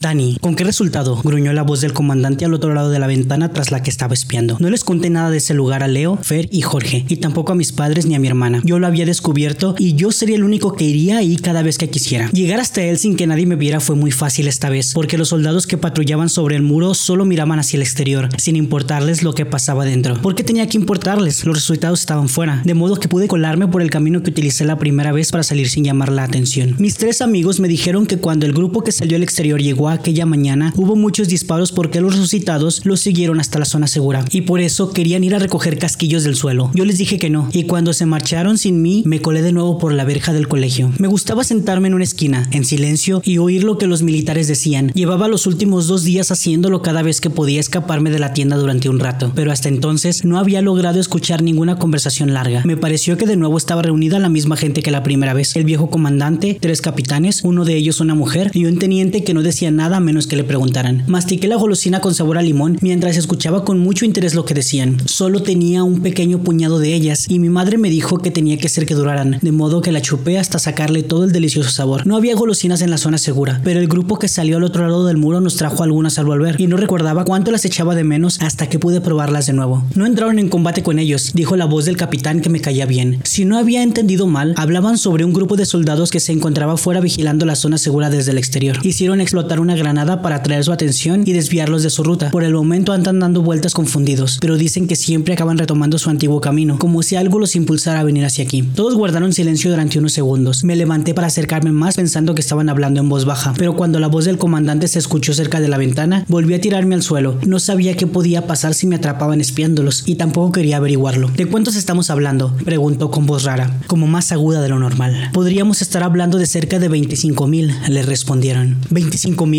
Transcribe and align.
Dani, 0.00 0.36
¿con 0.40 0.54
qué 0.54 0.62
resultado? 0.62 1.20
gruñó 1.24 1.52
la 1.52 1.64
voz 1.64 1.80
del 1.80 1.92
comandante 1.92 2.44
al 2.44 2.54
otro 2.54 2.72
lado 2.72 2.88
de 2.88 3.00
la 3.00 3.08
ventana 3.08 3.52
tras 3.52 3.72
la 3.72 3.82
que 3.82 3.90
estaba 3.90 4.14
espiando. 4.14 4.56
No 4.60 4.70
les 4.70 4.84
conté 4.84 5.10
nada 5.10 5.28
de 5.28 5.38
ese 5.38 5.54
lugar 5.54 5.82
a 5.82 5.88
Leo, 5.88 6.16
Fer 6.22 6.48
y 6.52 6.62
Jorge, 6.62 7.04
y 7.08 7.16
tampoco 7.16 7.50
a 7.50 7.56
mis 7.56 7.72
padres 7.72 8.06
ni 8.06 8.14
a 8.14 8.20
mi 8.20 8.28
hermana. 8.28 8.62
Yo 8.62 8.78
lo 8.78 8.86
había 8.86 9.06
descubierto 9.06 9.74
y 9.76 9.96
yo 9.96 10.12
sería 10.12 10.36
el 10.36 10.44
único 10.44 10.74
que 10.74 10.84
iría 10.84 11.18
ahí 11.18 11.34
cada 11.34 11.64
vez 11.64 11.78
que 11.78 11.90
quisiera. 11.90 12.30
Llegar 12.30 12.60
hasta 12.60 12.80
él 12.80 12.96
sin 12.96 13.16
que 13.16 13.26
nadie 13.26 13.46
me 13.46 13.56
viera 13.56 13.80
fue 13.80 13.96
muy 13.96 14.12
fácil 14.12 14.46
esta 14.46 14.70
vez, 14.70 14.92
porque 14.94 15.18
los 15.18 15.30
soldados 15.30 15.66
que 15.66 15.78
patrullaban 15.78 16.28
sobre 16.28 16.54
el 16.54 16.62
muro 16.62 16.94
solo 16.94 17.24
miraban 17.24 17.58
hacia 17.58 17.78
el 17.78 17.82
exterior, 17.82 18.28
sin 18.38 18.54
importarles 18.54 19.24
lo 19.24 19.34
que 19.34 19.46
pasaba 19.46 19.84
dentro. 19.84 20.22
¿Por 20.22 20.36
qué 20.36 20.44
tenía 20.44 20.68
que 20.68 20.78
importarles? 20.78 21.44
Los 21.44 21.56
resultados 21.56 21.98
estaban 21.98 22.28
fuera, 22.28 22.62
de 22.64 22.74
modo 22.74 23.00
que 23.00 23.08
pude 23.08 23.26
colarme 23.26 23.66
por 23.66 23.82
el 23.82 23.90
camino 23.90 24.22
que 24.22 24.30
utilicé 24.30 24.64
la 24.64 24.78
primera 24.78 25.10
vez 25.10 25.32
para 25.32 25.42
salir 25.42 25.68
sin 25.68 25.82
llamar 25.82 26.12
la 26.12 26.22
atención. 26.22 26.76
Mis 26.78 26.94
tres 26.94 27.20
amigos 27.20 27.58
me 27.58 27.66
dijeron 27.66 28.06
que 28.06 28.18
cuando 28.18 28.46
el 28.46 28.52
grupo 28.52 28.84
que 28.84 28.92
salió 28.92 29.16
al 29.16 29.24
exterior 29.24 29.60
llegó 29.60 29.87
aquella 29.92 30.26
mañana 30.26 30.72
hubo 30.76 30.96
muchos 30.96 31.28
disparos 31.28 31.72
porque 31.72 32.00
los 32.00 32.14
resucitados 32.14 32.84
los 32.84 33.00
siguieron 33.00 33.40
hasta 33.40 33.58
la 33.58 33.64
zona 33.64 33.86
segura 33.86 34.24
y 34.30 34.42
por 34.42 34.60
eso 34.60 34.92
querían 34.92 35.24
ir 35.24 35.34
a 35.34 35.38
recoger 35.38 35.78
casquillos 35.78 36.24
del 36.24 36.36
suelo. 36.36 36.70
Yo 36.74 36.84
les 36.84 36.98
dije 36.98 37.18
que 37.18 37.30
no 37.30 37.48
y 37.52 37.64
cuando 37.64 37.92
se 37.92 38.06
marcharon 38.06 38.58
sin 38.58 38.82
mí 38.82 39.02
me 39.06 39.20
colé 39.20 39.42
de 39.42 39.52
nuevo 39.52 39.78
por 39.78 39.92
la 39.92 40.04
verja 40.04 40.32
del 40.32 40.48
colegio. 40.48 40.92
Me 40.98 41.08
gustaba 41.08 41.44
sentarme 41.44 41.88
en 41.88 41.94
una 41.94 42.04
esquina, 42.04 42.48
en 42.52 42.64
silencio 42.64 43.22
y 43.24 43.38
oír 43.38 43.64
lo 43.64 43.78
que 43.78 43.86
los 43.86 44.02
militares 44.02 44.48
decían. 44.48 44.92
Llevaba 44.94 45.28
los 45.28 45.46
últimos 45.46 45.86
dos 45.86 46.04
días 46.04 46.30
haciéndolo 46.30 46.82
cada 46.82 47.02
vez 47.02 47.20
que 47.20 47.30
podía 47.30 47.60
escaparme 47.60 48.10
de 48.10 48.18
la 48.18 48.32
tienda 48.32 48.56
durante 48.56 48.88
un 48.88 48.98
rato, 48.98 49.32
pero 49.34 49.52
hasta 49.52 49.68
entonces 49.68 50.24
no 50.24 50.38
había 50.38 50.62
logrado 50.62 51.00
escuchar 51.00 51.42
ninguna 51.42 51.78
conversación 51.78 52.34
larga. 52.34 52.62
Me 52.64 52.76
pareció 52.76 53.16
que 53.16 53.26
de 53.26 53.36
nuevo 53.36 53.58
estaba 53.58 53.82
reunida 53.82 54.18
la 54.18 54.28
misma 54.28 54.56
gente 54.56 54.82
que 54.82 54.90
la 54.90 55.02
primera 55.02 55.34
vez. 55.34 55.56
El 55.56 55.64
viejo 55.64 55.90
comandante, 55.90 56.58
tres 56.60 56.80
capitanes, 56.80 57.42
uno 57.44 57.64
de 57.64 57.76
ellos 57.76 58.00
una 58.00 58.14
mujer 58.14 58.50
y 58.54 58.66
un 58.66 58.78
teniente 58.78 59.24
que 59.24 59.34
no 59.34 59.42
decía 59.42 59.70
nada 59.78 60.00
menos 60.00 60.26
que 60.26 60.36
le 60.36 60.44
preguntaran. 60.44 61.04
Mastiqué 61.06 61.48
la 61.48 61.56
golosina 61.56 62.00
con 62.00 62.12
sabor 62.12 62.36
a 62.36 62.42
limón 62.42 62.78
mientras 62.80 63.16
escuchaba 63.16 63.64
con 63.64 63.78
mucho 63.78 64.04
interés 64.04 64.34
lo 64.34 64.44
que 64.44 64.52
decían. 64.52 64.98
Solo 65.06 65.42
tenía 65.42 65.84
un 65.84 66.02
pequeño 66.02 66.40
puñado 66.40 66.80
de 66.80 66.94
ellas 66.94 67.26
y 67.28 67.38
mi 67.38 67.48
madre 67.48 67.78
me 67.78 67.88
dijo 67.88 68.18
que 68.18 68.32
tenía 68.32 68.58
que 68.58 68.68
ser 68.68 68.86
que 68.86 68.94
duraran, 68.94 69.38
de 69.40 69.52
modo 69.52 69.80
que 69.80 69.92
la 69.92 70.02
chupé 70.02 70.36
hasta 70.38 70.58
sacarle 70.58 71.04
todo 71.04 71.24
el 71.24 71.32
delicioso 71.32 71.70
sabor. 71.70 72.06
No 72.06 72.16
había 72.16 72.34
golosinas 72.34 72.82
en 72.82 72.90
la 72.90 72.98
zona 72.98 73.18
segura, 73.18 73.60
pero 73.62 73.78
el 73.78 73.86
grupo 73.86 74.18
que 74.18 74.26
salió 74.26 74.56
al 74.56 74.64
otro 74.64 74.82
lado 74.82 75.06
del 75.06 75.16
muro 75.16 75.40
nos 75.40 75.56
trajo 75.56 75.84
algunas 75.84 76.18
al 76.18 76.26
volver 76.26 76.60
y 76.60 76.66
no 76.66 76.76
recordaba 76.76 77.24
cuánto 77.24 77.52
las 77.52 77.64
echaba 77.64 77.94
de 77.94 78.04
menos 78.04 78.40
hasta 78.40 78.68
que 78.68 78.80
pude 78.80 79.00
probarlas 79.00 79.46
de 79.46 79.52
nuevo. 79.52 79.84
No 79.94 80.06
entraron 80.06 80.40
en 80.40 80.48
combate 80.48 80.82
con 80.82 80.98
ellos, 80.98 81.32
dijo 81.34 81.56
la 81.56 81.66
voz 81.66 81.84
del 81.84 81.96
capitán 81.96 82.40
que 82.40 82.50
me 82.50 82.60
caía 82.60 82.84
bien. 82.84 83.20
Si 83.22 83.44
no 83.44 83.56
había 83.56 83.82
entendido 83.82 84.26
mal, 84.26 84.54
hablaban 84.56 84.98
sobre 84.98 85.24
un 85.24 85.32
grupo 85.32 85.56
de 85.56 85.66
soldados 85.66 86.10
que 86.10 86.20
se 86.20 86.32
encontraba 86.32 86.76
fuera 86.76 87.00
vigilando 87.00 87.46
la 87.46 87.54
zona 87.54 87.78
segura 87.78 88.10
desde 88.10 88.32
el 88.32 88.38
exterior. 88.38 88.78
Hicieron 88.82 89.20
explotar 89.20 89.60
una 89.60 89.67
granada 89.74 90.22
para 90.22 90.36
atraer 90.36 90.64
su 90.64 90.72
atención 90.72 91.22
y 91.26 91.32
desviarlos 91.32 91.82
de 91.82 91.90
su 91.90 92.02
ruta. 92.02 92.30
Por 92.30 92.44
el 92.44 92.54
momento 92.54 92.92
andan 92.92 93.20
dando 93.20 93.42
vueltas 93.42 93.74
confundidos, 93.74 94.38
pero 94.40 94.56
dicen 94.56 94.86
que 94.86 94.96
siempre 94.96 95.34
acaban 95.34 95.58
retomando 95.58 95.98
su 95.98 96.10
antiguo 96.10 96.40
camino, 96.40 96.78
como 96.78 97.02
si 97.02 97.16
algo 97.16 97.38
los 97.38 97.56
impulsara 97.56 98.00
a 98.00 98.04
venir 98.04 98.24
hacia 98.24 98.44
aquí. 98.44 98.62
Todos 98.62 98.94
guardaron 98.94 99.32
silencio 99.32 99.70
durante 99.70 99.98
unos 99.98 100.12
segundos. 100.12 100.64
Me 100.64 100.76
levanté 100.76 101.14
para 101.14 101.26
acercarme 101.26 101.72
más 101.72 101.96
pensando 101.96 102.34
que 102.34 102.40
estaban 102.40 102.68
hablando 102.68 103.00
en 103.00 103.08
voz 103.08 103.24
baja, 103.24 103.54
pero 103.56 103.76
cuando 103.76 104.00
la 104.00 104.08
voz 104.08 104.24
del 104.24 104.38
comandante 104.38 104.88
se 104.88 104.98
escuchó 104.98 105.34
cerca 105.34 105.60
de 105.60 105.68
la 105.68 105.78
ventana, 105.78 106.24
volví 106.28 106.54
a 106.54 106.60
tirarme 106.60 106.94
al 106.94 107.02
suelo. 107.02 107.38
No 107.46 107.58
sabía 107.58 107.96
qué 107.96 108.06
podía 108.06 108.46
pasar 108.46 108.74
si 108.74 108.86
me 108.86 108.96
atrapaban 108.96 109.40
espiándolos 109.40 110.04
y 110.06 110.16
tampoco 110.16 110.52
quería 110.52 110.78
averiguarlo. 110.78 111.28
¿De 111.36 111.46
cuántos 111.46 111.76
estamos 111.76 112.10
hablando? 112.10 112.54
preguntó 112.64 113.10
con 113.10 113.26
voz 113.26 113.44
rara, 113.44 113.78
como 113.86 114.06
más 114.06 114.32
aguda 114.32 114.60
de 114.62 114.68
lo 114.68 114.78
normal. 114.78 115.30
Podríamos 115.32 115.82
estar 115.82 116.02
hablando 116.02 116.38
de 116.38 116.46
cerca 116.46 116.78
de 116.78 116.88
25 116.88 117.46
mil, 117.46 117.74
le 117.88 118.02
respondieron. 118.02 118.76
¿25 118.90 119.46
mil? 119.46 119.57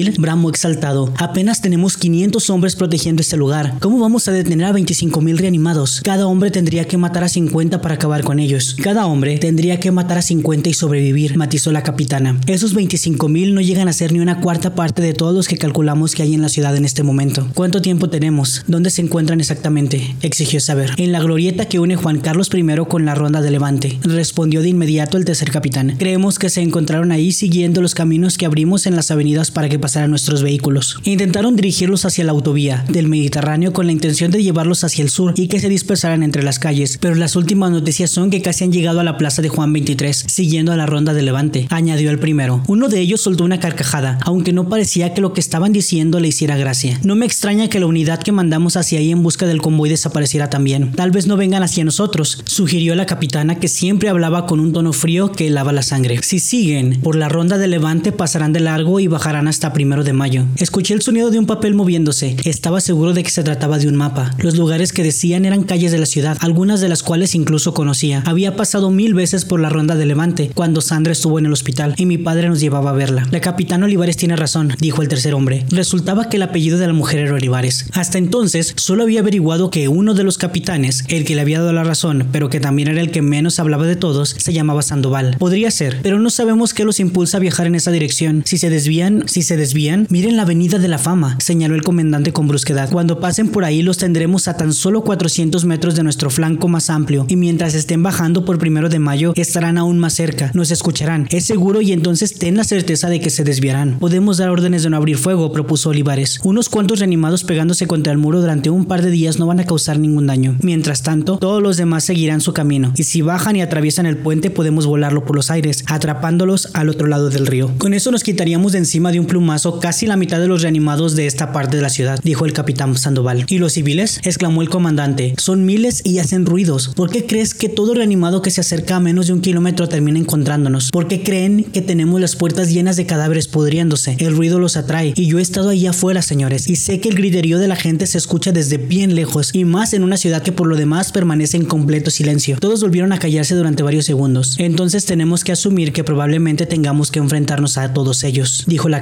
Exaltado. 0.49 1.13
Apenas 1.17 1.61
tenemos 1.61 1.97
500 1.97 2.49
hombres 2.49 2.75
protegiendo 2.75 3.21
este 3.21 3.37
lugar. 3.37 3.75
¿Cómo 3.79 3.99
vamos 3.99 4.27
a 4.27 4.31
detener 4.31 4.65
a 4.65 4.71
25.000 4.71 5.37
reanimados? 5.37 6.01
Cada 6.03 6.27
hombre 6.27 6.51
tendría 6.51 6.85
que 6.85 6.97
matar 6.97 7.23
a 7.23 7.29
50 7.29 7.81
para 7.81 7.95
acabar 7.95 8.23
con 8.23 8.39
ellos. 8.39 8.75
Cada 8.81 9.05
hombre 9.05 9.37
tendría 9.37 9.79
que 9.79 9.91
matar 9.91 10.17
a 10.17 10.21
50 10.21 10.69
y 10.69 10.73
sobrevivir, 10.73 11.37
matizó 11.37 11.71
la 11.71 11.83
capitana. 11.83 12.39
Esos 12.47 12.75
25.000 12.75 13.53
no 13.53 13.61
llegan 13.61 13.87
a 13.87 13.93
ser 13.93 14.13
ni 14.13 14.19
una 14.19 14.41
cuarta 14.41 14.75
parte 14.75 15.01
de 15.01 15.13
todos 15.13 15.33
los 15.33 15.47
que 15.47 15.57
calculamos 15.57 16.13
que 16.13 16.23
hay 16.23 16.33
en 16.33 16.41
la 16.41 16.49
ciudad 16.49 16.75
en 16.75 16.85
este 16.85 17.03
momento. 17.03 17.47
¿Cuánto 17.53 17.81
tiempo 17.81 18.09
tenemos? 18.09 18.63
¿Dónde 18.67 18.89
se 18.89 19.01
encuentran 19.01 19.39
exactamente? 19.39 20.15
Exigió 20.21 20.59
saber. 20.59 20.91
En 20.97 21.11
la 21.11 21.19
glorieta 21.19 21.65
que 21.65 21.79
une 21.79 21.95
Juan 21.95 22.19
Carlos 22.19 22.49
I 22.53 22.65
con 22.87 23.05
la 23.05 23.15
ronda 23.15 23.41
de 23.41 23.51
Levante, 23.51 23.99
respondió 24.03 24.61
de 24.61 24.69
inmediato 24.69 25.17
el 25.17 25.25
tercer 25.25 25.51
capitán. 25.51 25.95
Creemos 25.97 26.37
que 26.39 26.49
se 26.49 26.61
encontraron 26.61 27.11
ahí 27.11 27.31
siguiendo 27.31 27.81
los 27.81 27.95
caminos 27.95 28.37
que 28.37 28.45
abrimos 28.45 28.85
en 28.85 28.95
las 28.95 29.11
avenidas 29.11 29.51
para 29.51 29.69
que 29.69 29.79
pasaran 29.79 29.88
nuestros 30.07 30.43
vehículos. 30.43 30.99
Intentaron 31.03 31.55
dirigirlos 31.55 32.05
hacia 32.05 32.23
la 32.23 32.31
autovía 32.31 32.85
del 32.89 33.07
Mediterráneo 33.07 33.73
con 33.73 33.85
la 33.85 33.91
intención 33.91 34.31
de 34.31 34.43
llevarlos 34.43 34.83
hacia 34.83 35.03
el 35.03 35.09
sur 35.09 35.33
y 35.35 35.47
que 35.47 35.59
se 35.59 35.69
dispersaran 35.69 36.23
entre 36.23 36.43
las 36.43 36.59
calles, 36.59 36.97
pero 37.01 37.15
las 37.15 37.35
últimas 37.35 37.71
noticias 37.71 38.11
son 38.11 38.29
que 38.29 38.41
casi 38.41 38.63
han 38.63 38.71
llegado 38.71 38.99
a 38.99 39.03
la 39.03 39.17
plaza 39.17 39.41
de 39.41 39.49
Juan 39.49 39.73
23, 39.73 40.25
siguiendo 40.27 40.71
a 40.71 40.77
la 40.77 40.85
ronda 40.85 41.13
de 41.13 41.23
Levante, 41.23 41.67
añadió 41.69 42.11
el 42.11 42.19
primero. 42.19 42.63
Uno 42.67 42.87
de 42.87 42.99
ellos 42.99 43.21
soltó 43.21 43.43
una 43.43 43.59
carcajada, 43.59 44.19
aunque 44.21 44.53
no 44.53 44.69
parecía 44.69 45.13
que 45.13 45.21
lo 45.21 45.33
que 45.33 45.41
estaban 45.41 45.73
diciendo 45.73 46.19
le 46.19 46.27
hiciera 46.27 46.57
gracia. 46.57 46.99
No 47.03 47.15
me 47.15 47.25
extraña 47.25 47.69
que 47.69 47.79
la 47.79 47.87
unidad 47.87 48.21
que 48.21 48.31
mandamos 48.31 48.77
hacia 48.77 48.99
ahí 48.99 49.11
en 49.11 49.23
busca 49.23 49.47
del 49.47 49.61
convoy 49.61 49.89
desapareciera 49.89 50.49
también. 50.49 50.91
Tal 50.93 51.11
vez 51.11 51.27
no 51.27 51.37
vengan 51.37 51.63
hacia 51.63 51.83
nosotros, 51.83 52.43
sugirió 52.45 52.95
la 52.95 53.05
capitana 53.05 53.59
que 53.59 53.67
siempre 53.67 54.09
hablaba 54.09 54.45
con 54.45 54.59
un 54.59 54.73
tono 54.73 54.93
frío 54.93 55.31
que 55.31 55.47
helaba 55.47 55.71
la 55.71 55.81
sangre. 55.81 56.19
Si 56.21 56.39
siguen 56.39 56.99
por 57.01 57.15
la 57.15 57.29
ronda 57.29 57.57
de 57.57 57.67
Levante 57.67 58.11
pasarán 58.11 58.53
de 58.53 58.59
largo 58.59 58.99
y 58.99 59.07
bajarán 59.07 59.47
hasta 59.47 59.67
primero 59.79 60.03
de 60.03 60.11
mayo 60.11 60.45
Escuché 60.57 60.93
el 60.93 61.01
sonido 61.01 61.31
de 61.31 61.39
un 61.39 61.45
papel 61.45 61.73
moviéndose. 61.73 62.35
Estaba 62.43 62.81
seguro 62.81 63.13
de 63.13 63.23
que 63.23 63.29
se 63.29 63.43
trataba 63.43 63.79
de 63.79 63.87
un 63.87 63.95
mapa. 63.95 64.35
Los 64.39 64.57
lugares 64.57 64.91
que 64.91 65.03
decían 65.03 65.45
eran 65.45 65.63
calles 65.63 65.93
de 65.93 65.97
la 65.97 66.05
ciudad, 66.05 66.37
algunas 66.41 66.81
de 66.81 66.89
las 66.89 67.01
cuales 67.01 67.33
incluso 67.33 67.73
conocía. 67.73 68.21
Había 68.25 68.57
pasado 68.57 68.91
mil 68.91 69.13
veces 69.13 69.45
por 69.45 69.61
la 69.61 69.69
ronda 69.69 69.95
de 69.95 70.05
Levante 70.05 70.51
cuando 70.53 70.81
Sandra 70.81 71.13
estuvo 71.13 71.39
en 71.39 71.45
el 71.45 71.53
hospital 71.53 71.93
y 71.97 72.05
mi 72.05 72.17
padre 72.17 72.49
nos 72.49 72.59
llevaba 72.59 72.89
a 72.89 72.93
verla. 72.93 73.25
La 73.31 73.39
capitana 73.39 73.85
Olivares 73.85 74.17
tiene 74.17 74.35
razón, 74.35 74.73
dijo 74.81 75.01
el 75.01 75.07
tercer 75.07 75.33
hombre. 75.33 75.65
Resultaba 75.69 76.27
que 76.27 76.35
el 76.35 76.43
apellido 76.43 76.77
de 76.77 76.87
la 76.87 76.93
mujer 76.93 77.19
era 77.19 77.35
Olivares. 77.35 77.85
Hasta 77.93 78.17
entonces 78.17 78.73
solo 78.75 79.03
había 79.03 79.21
averiguado 79.21 79.71
que 79.71 79.87
uno 79.87 80.13
de 80.13 80.25
los 80.25 80.37
capitanes, 80.37 81.05
el 81.07 81.23
que 81.23 81.35
le 81.35 81.41
había 81.41 81.59
dado 81.59 81.71
la 81.71 81.85
razón, 81.85 82.27
pero 82.33 82.49
que 82.49 82.59
también 82.59 82.89
era 82.89 82.99
el 82.99 83.11
que 83.11 83.21
menos 83.21 83.59
hablaba 83.59 83.87
de 83.87 83.95
todos, 83.95 84.35
se 84.37 84.51
llamaba 84.51 84.81
Sandoval. 84.81 85.37
Podría 85.39 85.71
ser, 85.71 85.99
pero 86.03 86.19
no 86.19 86.29
sabemos 86.29 86.73
qué 86.73 86.83
los 86.83 86.99
impulsa 86.99 87.37
a 87.37 87.39
viajar 87.39 87.65
en 87.67 87.75
esa 87.75 87.91
dirección. 87.91 88.43
Si 88.45 88.57
se 88.57 88.69
desvían, 88.69 89.23
si 89.27 89.41
se 89.41 89.55
desvían, 89.55 89.68
Miren 90.09 90.35
la 90.35 90.43
avenida 90.43 90.79
de 90.79 90.87
la 90.87 90.97
fama, 90.97 91.37
señaló 91.39 91.75
el 91.75 91.83
comandante 91.83 92.33
con 92.33 92.47
brusquedad. 92.47 92.89
Cuando 92.89 93.19
pasen 93.19 93.49
por 93.49 93.65
ahí 93.65 93.81
los 93.81 93.97
tendremos 93.97 94.47
a 94.47 94.57
tan 94.57 94.73
solo 94.73 95.03
400 95.03 95.65
metros 95.65 95.95
de 95.95 96.03
nuestro 96.03 96.29
flanco 96.29 96.67
más 96.67 96.89
amplio 96.89 97.25
y 97.27 97.35
mientras 97.35 97.75
estén 97.75 98.01
bajando 98.01 98.45
por 98.45 98.57
primero 98.57 98.89
de 98.89 98.99
mayo 98.99 99.33
estarán 99.35 99.77
aún 99.77 99.99
más 99.99 100.13
cerca. 100.13 100.51
Nos 100.53 100.71
escucharán, 100.71 101.27
es 101.29 101.45
seguro 101.45 101.81
y 101.81 101.91
entonces 101.91 102.33
ten 102.33 102.57
la 102.57 102.63
certeza 102.63 103.09
de 103.09 103.19
que 103.19 103.29
se 103.29 103.43
desviarán. 103.43 103.99
Podemos 103.99 104.37
dar 104.37 104.49
órdenes 104.49 104.83
de 104.83 104.89
no 104.89 104.97
abrir 104.97 105.17
fuego, 105.17 105.51
propuso 105.51 105.89
Olivares. 105.89 106.39
Unos 106.43 106.69
cuantos 106.69 106.99
reanimados 106.99 107.43
pegándose 107.43 107.85
contra 107.85 108.11
el 108.11 108.17
muro 108.17 108.41
durante 108.41 108.69
un 108.69 108.85
par 108.85 109.03
de 109.03 109.11
días 109.11 109.37
no 109.37 109.45
van 109.45 109.59
a 109.59 109.65
causar 109.65 109.99
ningún 109.99 110.27
daño. 110.27 110.57
Mientras 110.61 111.03
tanto, 111.03 111.37
todos 111.37 111.61
los 111.61 111.77
demás 111.77 112.03
seguirán 112.03 112.41
su 112.41 112.53
camino 112.53 112.91
y 112.95 113.03
si 113.03 113.21
bajan 113.21 113.55
y 113.55 113.61
atraviesan 113.61 114.05
el 114.05 114.17
puente 114.17 114.49
podemos 114.49 114.85
volarlo 114.85 115.25
por 115.25 115.35
los 115.35 115.51
aires, 115.51 115.83
atrapándolos 115.87 116.69
al 116.73 116.89
otro 116.89 117.07
lado 117.07 117.29
del 117.29 117.45
río. 117.45 117.71
Con 117.77 117.93
eso 117.93 118.11
nos 118.11 118.23
quitaríamos 118.23 118.71
de 118.71 118.79
encima 118.79 119.11
de 119.11 119.19
un 119.19 119.25
plumazo 119.25 119.58
casi 119.79 120.05
la 120.05 120.17
mitad 120.17 120.39
de 120.39 120.47
los 120.47 120.61
reanimados 120.61 121.15
de 121.15 121.27
esta 121.27 121.51
parte 121.51 121.77
de 121.77 121.83
la 121.83 121.89
ciudad, 121.89 122.19
dijo 122.23 122.45
el 122.45 122.53
capitán 122.53 122.97
Sandoval. 122.97 123.45
¿Y 123.49 123.57
los 123.57 123.73
civiles? 123.73 124.19
exclamó 124.23 124.61
el 124.61 124.69
comandante. 124.69 125.33
Son 125.37 125.65
miles 125.65 126.01
y 126.03 126.19
hacen 126.19 126.45
ruidos. 126.45 126.91
¿Por 126.95 127.09
qué 127.09 127.25
crees 127.25 127.53
que 127.53 127.69
todo 127.69 127.93
reanimado 127.93 128.41
que 128.41 128.51
se 128.51 128.61
acerca 128.61 128.95
a 128.95 128.99
menos 128.99 129.27
de 129.27 129.33
un 129.33 129.41
kilómetro 129.41 129.87
termina 129.87 130.19
encontrándonos? 130.19 130.91
¿Por 130.91 131.07
qué 131.07 131.23
creen 131.23 131.65
que 131.65 131.81
tenemos 131.81 132.19
las 132.21 132.35
puertas 132.35 132.71
llenas 132.71 132.95
de 132.95 133.05
cadáveres 133.05 133.47
pudriéndose? 133.47 134.15
El 134.19 134.35
ruido 134.35 134.59
los 134.59 134.77
atrae. 134.77 135.13
Y 135.15 135.27
yo 135.27 135.39
he 135.39 135.41
estado 135.41 135.69
ahí 135.69 135.85
afuera, 135.87 136.21
señores, 136.21 136.67
y 136.67 136.75
sé 136.75 136.99
que 136.99 137.09
el 137.09 137.15
griterío 137.15 137.59
de 137.59 137.67
la 137.67 137.75
gente 137.75 138.07
se 138.07 138.17
escucha 138.17 138.51
desde 138.51 138.77
bien 138.77 139.15
lejos, 139.15 139.51
y 139.53 139.65
más 139.65 139.93
en 139.93 140.03
una 140.03 140.17
ciudad 140.17 140.41
que 140.41 140.51
por 140.51 140.67
lo 140.67 140.75
demás 140.75 141.11
permanece 141.11 141.57
en 141.57 141.65
completo 141.65 142.11
silencio. 142.11 142.57
Todos 142.59 142.81
volvieron 142.81 143.11
a 143.11 143.19
callarse 143.19 143.55
durante 143.55 143.83
varios 143.83 144.05
segundos. 144.05 144.55
Entonces 144.57 145.05
tenemos 145.05 145.43
que 145.43 145.51
asumir 145.51 145.93
que 145.93 146.03
probablemente 146.03 146.65
tengamos 146.65 147.11
que 147.11 147.19
enfrentarnos 147.19 147.77
a 147.77 147.93
todos 147.93 148.23
ellos, 148.23 148.63
dijo 148.67 148.89
la 148.89 148.99